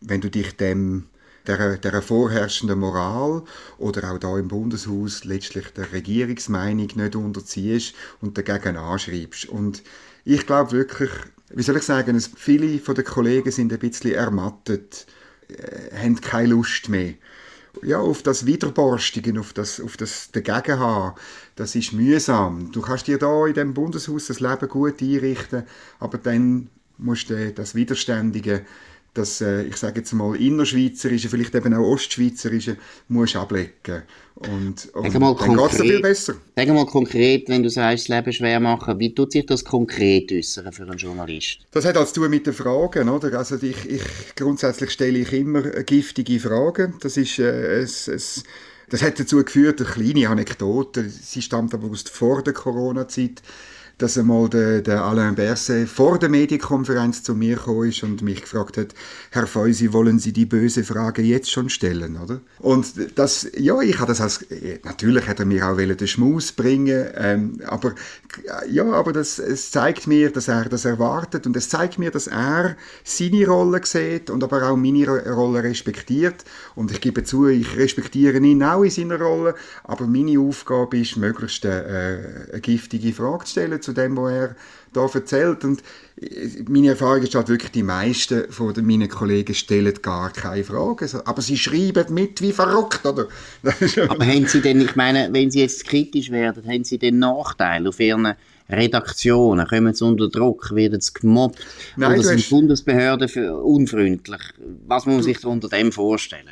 wenn 0.00 0.20
du 0.20 0.30
dich 0.30 0.56
dem 0.56 1.06
der, 1.46 1.76
der 1.78 2.02
vorherrschenden 2.02 2.78
Moral 2.78 3.42
oder 3.78 4.12
auch 4.12 4.18
da 4.18 4.38
im 4.38 4.48
Bundeshaus 4.48 5.24
letztlich 5.24 5.66
der 5.74 5.92
Regierungsmeinung 5.92 6.88
nicht 6.94 7.16
unterziehst 7.16 7.94
und 8.20 8.38
dagegen 8.38 8.76
anschreibst. 8.76 9.46
Und 9.46 9.82
ich 10.24 10.46
glaube 10.46 10.72
wirklich, 10.72 11.10
wie 11.50 11.62
soll 11.62 11.76
ich 11.76 11.82
sagen, 11.82 12.20
viele 12.20 12.78
von 12.78 12.94
den 12.94 13.04
Kollegen 13.04 13.50
sind 13.50 13.72
ein 13.72 13.78
bisschen 13.78 14.14
ermattet, 14.14 15.06
äh, 15.48 15.96
haben 15.96 16.20
keine 16.20 16.48
Lust 16.48 16.88
mehr. 16.88 17.14
Ja, 17.82 17.98
auf 17.98 18.22
das 18.22 18.44
Widerborstigen, 18.44 19.38
auf 19.38 19.54
das, 19.54 19.80
auf 19.80 19.96
das 19.96 20.30
Dagegenhaben, 20.30 21.18
das 21.56 21.74
ist 21.74 21.92
mühsam. 21.92 22.70
Du 22.70 22.82
kannst 22.82 23.06
dir 23.06 23.18
da 23.18 23.46
in 23.46 23.54
dem 23.54 23.74
Bundeshaus 23.74 24.26
das 24.26 24.40
Leben 24.40 24.68
gut 24.68 25.00
einrichten, 25.00 25.64
aber 25.98 26.18
dann 26.18 26.68
musst 26.98 27.30
du 27.30 27.52
das 27.52 27.74
Widerständige 27.74 28.64
das, 29.14 29.40
äh, 29.42 29.64
ich 29.64 29.76
sage 29.76 30.00
jetzt 30.00 30.12
mal, 30.12 30.34
innerschweizerische, 30.36 31.28
vielleicht 31.28 31.54
eben 31.54 31.74
auch 31.74 31.92
ostschweizerische, 31.92 32.78
musst 33.08 33.36
ablegen. 33.36 34.02
Und, 34.34 34.88
und 34.94 35.14
dann 35.14 35.36
geht 35.36 35.72
es 35.72 35.80
viel 35.80 36.00
besser. 36.00 36.34
Sag 36.56 36.68
mal 36.68 36.86
konkret, 36.86 37.48
wenn 37.48 37.62
du 37.62 37.68
sagst, 37.68 38.08
das 38.08 38.16
Leben 38.16 38.32
schwer 38.32 38.58
machen, 38.58 38.98
wie 38.98 39.14
tut 39.14 39.32
sich 39.32 39.44
das 39.44 39.64
konkret 39.64 40.32
äußern 40.32 40.72
für 40.72 40.84
einen 40.84 40.96
Journalist? 40.96 41.58
Das 41.70 41.84
hat 41.84 41.96
als 41.96 42.14
zu 42.14 42.22
mit 42.22 42.46
den 42.46 42.54
Fragen, 42.54 43.08
oder? 43.10 43.38
Also 43.38 43.56
ich, 43.56 43.88
ich, 43.88 44.02
grundsätzlich 44.34 44.90
stelle 44.90 45.18
ich 45.18 45.32
immer 45.32 45.62
giftige 45.62 46.40
Fragen. 46.40 46.94
Das 47.00 47.18
ist, 47.18 47.38
äh, 47.38 47.82
es, 47.82 48.08
es, 48.08 48.44
das 48.88 49.02
hat 49.02 49.20
dazu 49.20 49.44
geführt, 49.44 49.80
eine 49.80 49.90
kleine 49.90 50.28
Anekdote, 50.30 51.08
sie 51.08 51.42
stammt 51.42 51.74
aber 51.74 51.88
aus 51.88 52.02
vor 52.02 52.42
der 52.42 52.54
Corona-Zeit, 52.54 53.42
dass 54.02 54.18
einmal 54.18 54.48
der, 54.48 54.82
der 54.82 55.04
Alain 55.04 55.36
Berset 55.36 55.88
vor 55.88 56.18
der 56.18 56.28
Medienkonferenz 56.28 57.22
zu 57.22 57.36
mir 57.36 57.54
gekommen 57.54 57.88
ist 57.88 58.02
und 58.02 58.20
mich 58.20 58.42
gefragt 58.42 58.76
hat, 58.76 58.94
Herr 59.30 59.46
Feusi, 59.46 59.92
wollen 59.92 60.18
Sie 60.18 60.32
die 60.32 60.44
böse 60.44 60.82
Frage 60.82 61.22
jetzt 61.22 61.52
schon 61.52 61.68
stellen, 61.68 62.16
oder? 62.16 62.40
Und 62.58 62.94
das, 63.14 63.46
ja, 63.56 63.80
ich 63.80 64.00
hatte 64.00 64.10
das 64.10 64.20
als, 64.20 64.44
natürlich 64.82 65.28
hat 65.28 65.38
er 65.38 65.46
mir 65.46 65.68
auch 65.68 65.76
den 65.76 66.08
Schmaus 66.08 66.50
bringen, 66.50 67.06
ähm, 67.14 67.60
aber, 67.64 67.94
ja, 68.68 68.90
aber 68.90 69.12
das, 69.12 69.38
es 69.38 69.70
zeigt 69.70 70.08
mir, 70.08 70.32
dass 70.32 70.48
er 70.48 70.64
das 70.64 70.84
erwartet 70.84 71.46
und 71.46 71.56
es 71.56 71.68
zeigt 71.68 72.00
mir, 72.00 72.10
dass 72.10 72.26
er 72.26 72.76
seine 73.04 73.46
Rolle 73.46 73.82
sieht 73.84 74.30
und 74.30 74.42
aber 74.42 74.68
auch 74.68 74.76
meine 74.76 75.06
Rolle 75.06 75.62
respektiert 75.62 76.44
und 76.74 76.90
ich 76.90 77.00
gebe 77.00 77.22
zu, 77.22 77.46
ich 77.46 77.76
respektiere 77.76 78.38
ihn 78.38 78.64
auch 78.64 78.82
in 78.82 78.90
seiner 78.90 79.20
Rolle, 79.20 79.54
aber 79.84 80.08
meine 80.08 80.40
Aufgabe 80.40 80.98
ist, 80.98 81.16
möglichst 81.16 81.64
eine, 81.64 81.84
äh, 81.84 82.50
eine 82.52 82.60
giftige 82.60 83.12
Frage 83.12 83.44
zu 83.44 83.52
stellen 83.52 83.80
zu 83.80 83.91
dem, 83.94 84.16
was 84.16 84.32
er 84.32 84.56
da 84.92 85.06
erzählt. 85.06 85.64
Und 85.64 85.82
meine 86.68 86.90
Erfahrung 86.90 87.22
ist 87.22 87.34
halt 87.34 87.48
wirklich, 87.48 87.72
die 87.72 87.82
meisten 87.82 88.50
von 88.50 88.74
meinen 88.84 89.08
Kollegen 89.08 89.54
stellen 89.54 89.94
gar 90.02 90.30
keine 90.30 90.64
Fragen. 90.64 91.08
Aber 91.24 91.42
sie 91.42 91.56
schreiben 91.56 92.12
mit 92.12 92.40
wie 92.42 92.52
verrückt, 92.52 93.04
oder? 93.06 93.26
Aber 94.08 94.26
haben 94.26 94.46
Sie 94.46 94.60
denn, 94.60 94.80
ich 94.80 94.96
meine, 94.96 95.32
wenn 95.32 95.50
Sie 95.50 95.60
jetzt 95.60 95.86
kritisch 95.86 96.30
werden, 96.30 96.66
haben 96.66 96.84
Sie 96.84 96.98
den 96.98 97.18
Nachteil 97.18 97.86
auf 97.86 97.98
Ihren 98.00 98.34
Redaktionen? 98.68 99.66
Kommen 99.66 99.94
sie 99.94 100.04
unter 100.04 100.28
Druck? 100.28 100.74
Werden 100.74 101.00
sie 101.00 101.12
gemobbt? 101.12 101.64
Nein, 101.96 102.12
oder 102.12 102.22
sind 102.22 102.38
hast... 102.38 102.50
Bundesbehörden 102.50 103.28
für 103.28 103.56
unfreundlich? 103.56 104.40
Was 104.86 105.06
muss 105.06 105.14
man 105.16 105.22
sich 105.22 105.44
unter 105.44 105.68
dem 105.68 105.92
vorstellen? 105.92 106.50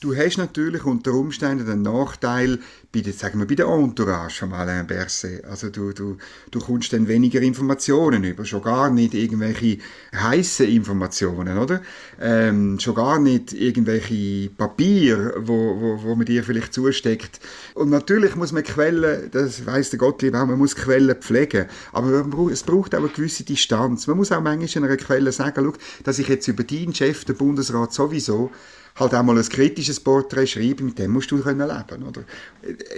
Du 0.00 0.16
hast 0.16 0.38
natürlich 0.38 0.86
unter 0.86 1.12
Umständen 1.12 1.66
den 1.66 1.82
Nachteil, 1.82 2.58
bei 2.90 3.02
der, 3.02 3.12
sagen 3.12 3.38
wir, 3.38 3.46
bei 3.46 3.54
der 3.54 3.66
Entourage 3.66 4.38
von 4.38 4.54
Alain 4.54 4.86
Berset. 4.86 5.44
Also 5.44 5.68
du, 5.68 5.92
du, 5.92 6.16
du 6.50 6.58
kommst 6.58 6.94
dann 6.94 7.06
weniger 7.06 7.42
Informationen 7.42 8.24
über, 8.24 8.46
schon 8.46 8.62
gar 8.62 8.88
nicht 8.88 9.12
irgendwelche 9.12 9.76
heiße 10.14 10.64
Informationen, 10.64 11.58
oder? 11.58 11.82
Ähm, 12.18 12.80
schon 12.80 12.94
gar 12.94 13.20
nicht 13.20 13.52
irgendwelche 13.52 14.48
Papier, 14.48 15.34
wo, 15.36 15.78
wo, 15.78 16.02
wo 16.02 16.14
man 16.14 16.24
dir 16.24 16.44
vielleicht 16.44 16.72
zusteckt. 16.72 17.38
Und 17.74 17.90
natürlich 17.90 18.36
muss 18.36 18.52
man 18.52 18.62
Quellen, 18.62 19.30
das 19.30 19.66
weiss 19.66 19.90
der 19.90 19.98
Gottlieb 19.98 20.34
auch, 20.34 20.46
man 20.46 20.56
muss 20.56 20.76
Quellen 20.76 21.14
pflegen. 21.16 21.66
Aber 21.92 22.26
es 22.50 22.62
braucht 22.62 22.94
auch 22.94 23.00
eine 23.00 23.08
gewisse 23.08 23.44
Distanz. 23.44 24.06
Man 24.06 24.16
muss 24.16 24.32
auch 24.32 24.40
manchmal 24.40 24.84
einer 24.84 24.96
Quelle 24.96 25.30
sagen, 25.30 25.62
schau, 25.62 25.74
dass 26.04 26.18
ich 26.18 26.28
jetzt 26.28 26.48
über 26.48 26.64
deinen 26.64 26.94
Chef, 26.94 27.26
den 27.26 27.36
Bundesrat 27.36 27.92
sowieso, 27.92 28.50
halt 28.96 29.14
auch 29.14 29.22
mal 29.22 29.36
ein 29.36 29.48
kritisches 29.48 30.00
Porträt 30.00 30.46
schreiben, 30.46 30.86
mit 30.86 30.98
dem 30.98 31.12
musst 31.12 31.30
du 31.30 31.40
können 31.40 31.66
leben, 31.66 32.02
oder? 32.02 32.22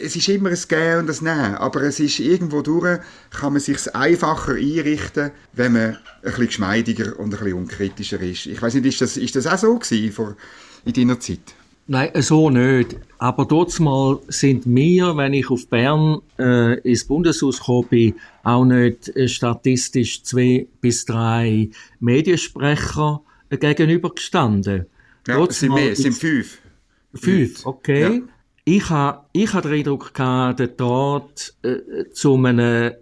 Es 0.02 0.16
ist 0.16 0.28
immer 0.28 0.50
ein 0.50 0.58
Gehen 0.68 0.98
und 1.00 1.10
ein 1.10 1.24
Nehmen, 1.24 1.54
aber 1.56 1.82
es 1.82 2.00
ist 2.00 2.18
irgendwo 2.18 2.62
durch, 2.62 3.00
kann 3.30 3.52
man 3.52 3.60
sich 3.60 3.94
einfacher 3.94 4.54
einrichten, 4.54 5.30
wenn 5.52 5.72
man 5.72 5.82
ein 5.82 5.98
bisschen 6.22 6.46
geschmeidiger 6.46 7.18
und 7.18 7.34
ein 7.34 7.38
bisschen 7.38 7.54
unkritischer 7.54 8.20
ist. 8.20 8.46
Ich 8.46 8.60
weiß 8.60 8.74
nicht, 8.74 8.86
ist 8.86 9.00
das, 9.00 9.16
ist 9.16 9.36
das 9.36 9.46
auch 9.46 9.58
so 9.58 9.78
gewesen 9.78 10.12
vor, 10.12 10.36
in 10.84 10.92
deiner 10.92 11.20
Zeit? 11.20 11.54
Nein, 11.88 12.10
so 12.22 12.48
nicht. 12.48 12.96
Aber 13.18 13.44
dort 13.44 13.78
mal 13.80 14.20
sind 14.28 14.64
wir, 14.66 15.16
wenn 15.16 15.34
ich 15.34 15.50
auf 15.50 15.66
Bern 15.66 16.20
äh, 16.38 16.78
ins 16.80 17.04
Bundeshaus 17.04 17.58
gekommen 17.58 17.88
bin, 17.88 18.14
auch 18.44 18.64
nicht 18.64 19.08
äh, 19.16 19.26
statistisch 19.26 20.22
zwei 20.22 20.68
bis 20.80 21.04
drei 21.04 21.70
Mediensprecher 21.98 23.20
äh, 23.50 23.56
gegenübergestanden. 23.56 24.86
Ja, 25.26 25.44
es 25.44 25.60
sind 25.60 25.74
mehr, 25.74 25.92
es 25.92 25.98
sind 25.98 26.14
fünf. 26.14 26.58
Fünf, 27.14 27.66
okay. 27.66 28.00
Ja. 28.00 28.20
Ich 28.64 28.90
habe 28.90 29.26
ich 29.32 29.52
ha 29.52 29.60
den 29.60 29.72
Eindruck 29.72 30.14
gehabt, 30.14 30.60
der 30.60 30.76
Tat 30.76 31.54
äh, 31.62 32.10
zu 32.12 32.34
einem 32.36 32.92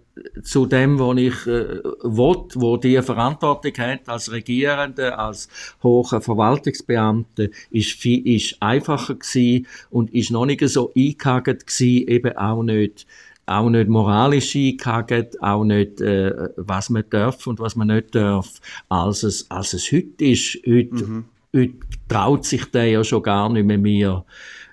zu 0.43 0.65
dem, 0.65 0.99
was 0.99 1.17
ich 1.17 1.47
äh, 1.47 1.83
will, 2.03 2.43
wo 2.55 2.77
die 2.77 3.01
Verantwortung 3.01 3.73
hat 3.77 4.07
als 4.07 4.31
Regierende, 4.31 5.17
als 5.17 5.47
hoher 5.81 6.21
Verwaltungsbeamte, 6.21 7.51
ist 7.69 7.91
viel, 7.91 8.27
ist 8.35 8.57
einfacher 8.59 9.15
gewesen 9.15 9.67
und 9.89 10.13
ist 10.13 10.31
noch 10.31 10.45
nicht 10.45 10.67
so 10.67 10.91
eingehakt 10.95 11.65
gewesen, 11.65 12.07
eben 12.07 12.37
auch 12.37 12.63
nicht 12.63 13.05
auch 13.47 13.69
nicht 13.69 13.89
moralisch 13.89 14.55
eingehakt, 14.55 15.41
auch 15.41 15.63
nicht, 15.63 15.99
äh, 15.99 16.49
was 16.55 16.89
man 16.89 17.03
darf 17.09 17.47
und 17.47 17.59
was 17.59 17.75
man 17.75 17.87
nicht 17.87 18.15
darf, 18.15 18.61
als 18.87 19.23
es, 19.23 19.49
als 19.49 19.73
es 19.73 19.91
heute 19.91 20.23
ist. 20.23 20.59
Heute, 20.65 21.05
mhm. 21.05 21.25
Heute 21.55 21.73
traut 22.07 22.45
sich 22.45 22.65
der 22.65 22.85
ja 22.85 23.03
schon 23.03 23.23
gar 23.23 23.49
nicht 23.49 23.65
mehr 23.65 23.77
mir, 23.77 24.25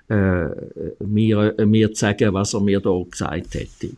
äh, 0.09 1.03
mir, 1.03 1.55
mir 1.65 1.93
zu 1.93 1.99
sagen, 1.99 2.33
was 2.33 2.53
er 2.53 2.61
mir 2.61 2.79
da 2.79 3.01
gesagt 3.09 3.53
hätte. 3.53 3.91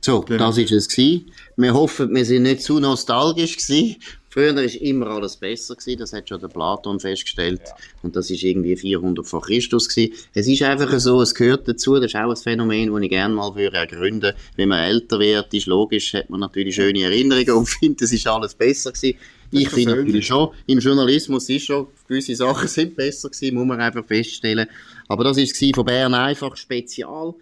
So, 0.00 0.20
genau. 0.20 0.46
das 0.46 0.58
ist 0.58 0.72
es 0.72 0.88
gewesen. 0.88 1.32
Wir 1.56 1.74
hoffen, 1.74 2.14
wir 2.14 2.24
sind 2.24 2.44
nicht 2.44 2.62
zu 2.62 2.78
nostalgisch 2.78 3.56
gewesen. 3.56 3.96
Früher 4.28 4.54
war 4.54 4.82
immer 4.82 5.06
alles 5.06 5.36
besser 5.36 5.74
gewesen, 5.74 5.98
das 5.98 6.12
hat 6.12 6.28
schon 6.28 6.38
der 6.38 6.48
Platon 6.48 7.00
festgestellt. 7.00 7.62
Ja. 7.64 7.74
Und 8.02 8.16
das 8.16 8.30
ist 8.30 8.42
irgendwie 8.42 8.76
400 8.76 9.26
vor 9.26 9.40
Christus 9.40 9.88
gewesen. 9.88 10.12
Es 10.34 10.46
ist 10.46 10.62
einfach 10.62 10.96
so, 11.00 11.22
es 11.22 11.34
gehört 11.34 11.66
dazu, 11.66 11.94
das 11.94 12.12
ist 12.12 12.16
auch 12.16 12.28
ein 12.28 12.36
Phänomen, 12.36 12.92
das 12.92 13.02
ich 13.02 13.08
gerne 13.08 13.34
mal 13.34 13.54
würde 13.54 13.78
ergründen. 13.78 14.34
Wenn 14.56 14.68
man 14.68 14.84
älter 14.84 15.18
wird, 15.18 15.54
ist 15.54 15.66
logisch, 15.66 16.12
hat 16.12 16.28
man 16.28 16.40
natürlich 16.40 16.74
schöne 16.74 17.02
Erinnerungen 17.04 17.52
und 17.52 17.66
findet, 17.68 18.02
es 18.02 18.12
ist 18.12 18.26
alles 18.26 18.54
besser 18.54 18.92
gewesen. 18.92 19.18
Ich 19.50 19.68
finde 19.70 19.96
natürlich 19.96 20.26
schon, 20.26 20.50
im 20.66 20.78
Journalismus 20.78 21.48
ist 21.48 21.66
schon, 21.66 21.86
gewisse 22.08 22.34
Sachen 22.34 22.68
sind 22.68 22.96
besser 22.96 23.28
gewesen, 23.28 23.54
muss 23.54 23.66
man 23.66 23.80
einfach 23.80 24.04
feststellen. 24.04 24.66
Aber 25.08 25.24
das 25.24 25.38
ist 25.38 25.56
von 25.74 25.84
Bern 25.84 26.14
einfach 26.14 26.56
spezial 26.56 27.34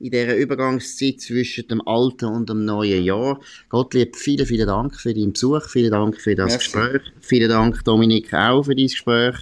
in 0.00 0.10
dieser 0.10 0.34
Übergangszeit 0.36 1.20
zwischen 1.20 1.68
dem 1.68 1.86
alten 1.86 2.24
und 2.24 2.48
dem 2.48 2.64
neuen 2.64 3.04
Jahr. 3.04 3.38
Gottlieb, 3.68 4.16
vielen, 4.16 4.46
vielen 4.46 4.66
Dank 4.66 4.98
für 4.98 5.12
deinen 5.12 5.34
Besuch, 5.34 5.68
vielen 5.68 5.90
Dank 5.90 6.18
für 6.18 6.34
das 6.34 6.52
Merci. 6.52 6.72
Gespräch, 6.72 7.02
vielen 7.20 7.50
Dank, 7.50 7.84
Dominik, 7.84 8.32
auch 8.32 8.62
für 8.62 8.74
dein 8.74 8.86
Gespräch. 8.86 9.36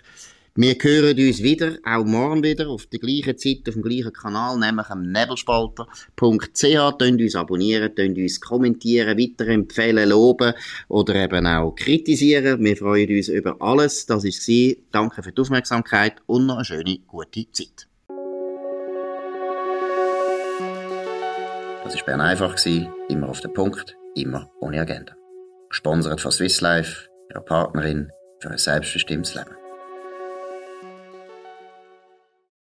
Wir 0.60 0.74
hören 0.74 1.16
uns 1.16 1.40
wieder, 1.40 1.76
auch 1.84 2.04
morgen 2.04 2.42
wieder, 2.42 2.68
auf 2.68 2.86
der 2.86 2.98
gleichen 2.98 3.38
Zeit, 3.38 3.68
auf 3.68 3.74
dem 3.74 3.82
gleichen 3.84 4.12
Kanal, 4.12 4.58
nämlich 4.58 4.88
am 4.88 5.02
nebelspalter.ch. 5.02 6.98
Könnt 6.98 7.20
uns 7.20 7.36
abonnieren, 7.36 7.94
könnt 7.94 8.18
uns 8.18 8.40
kommentieren, 8.40 9.16
weiterempfehlen, 9.16 10.08
loben 10.08 10.54
oder 10.88 11.14
eben 11.14 11.46
auch 11.46 11.76
kritisieren. 11.76 12.64
Wir 12.64 12.76
freuen 12.76 13.08
uns 13.08 13.28
über 13.28 13.54
alles. 13.60 14.06
Das 14.06 14.24
war 14.24 14.28
es. 14.28 14.76
Danke 14.90 15.22
für 15.22 15.30
die 15.30 15.40
Aufmerksamkeit 15.40 16.16
und 16.26 16.46
noch 16.46 16.56
eine 16.56 16.64
schöne, 16.64 16.98
gute 17.06 17.48
Zeit. 17.52 17.86
Das 21.84 21.94
war 21.94 22.04
Bern 22.04 22.20
einfach, 22.20 22.56
immer 23.08 23.28
auf 23.28 23.40
den 23.42 23.52
Punkt, 23.52 23.96
immer 24.16 24.50
ohne 24.58 24.80
Agenda. 24.80 25.14
Gesponsert 25.68 26.20
von 26.20 26.32
Swiss 26.32 26.60
Life, 26.60 27.08
ihrer 27.30 27.42
Partnerin 27.42 28.10
für 28.40 28.50
ein 28.50 28.58
selbstbestimmtes 28.58 29.36
Leben. 29.36 29.67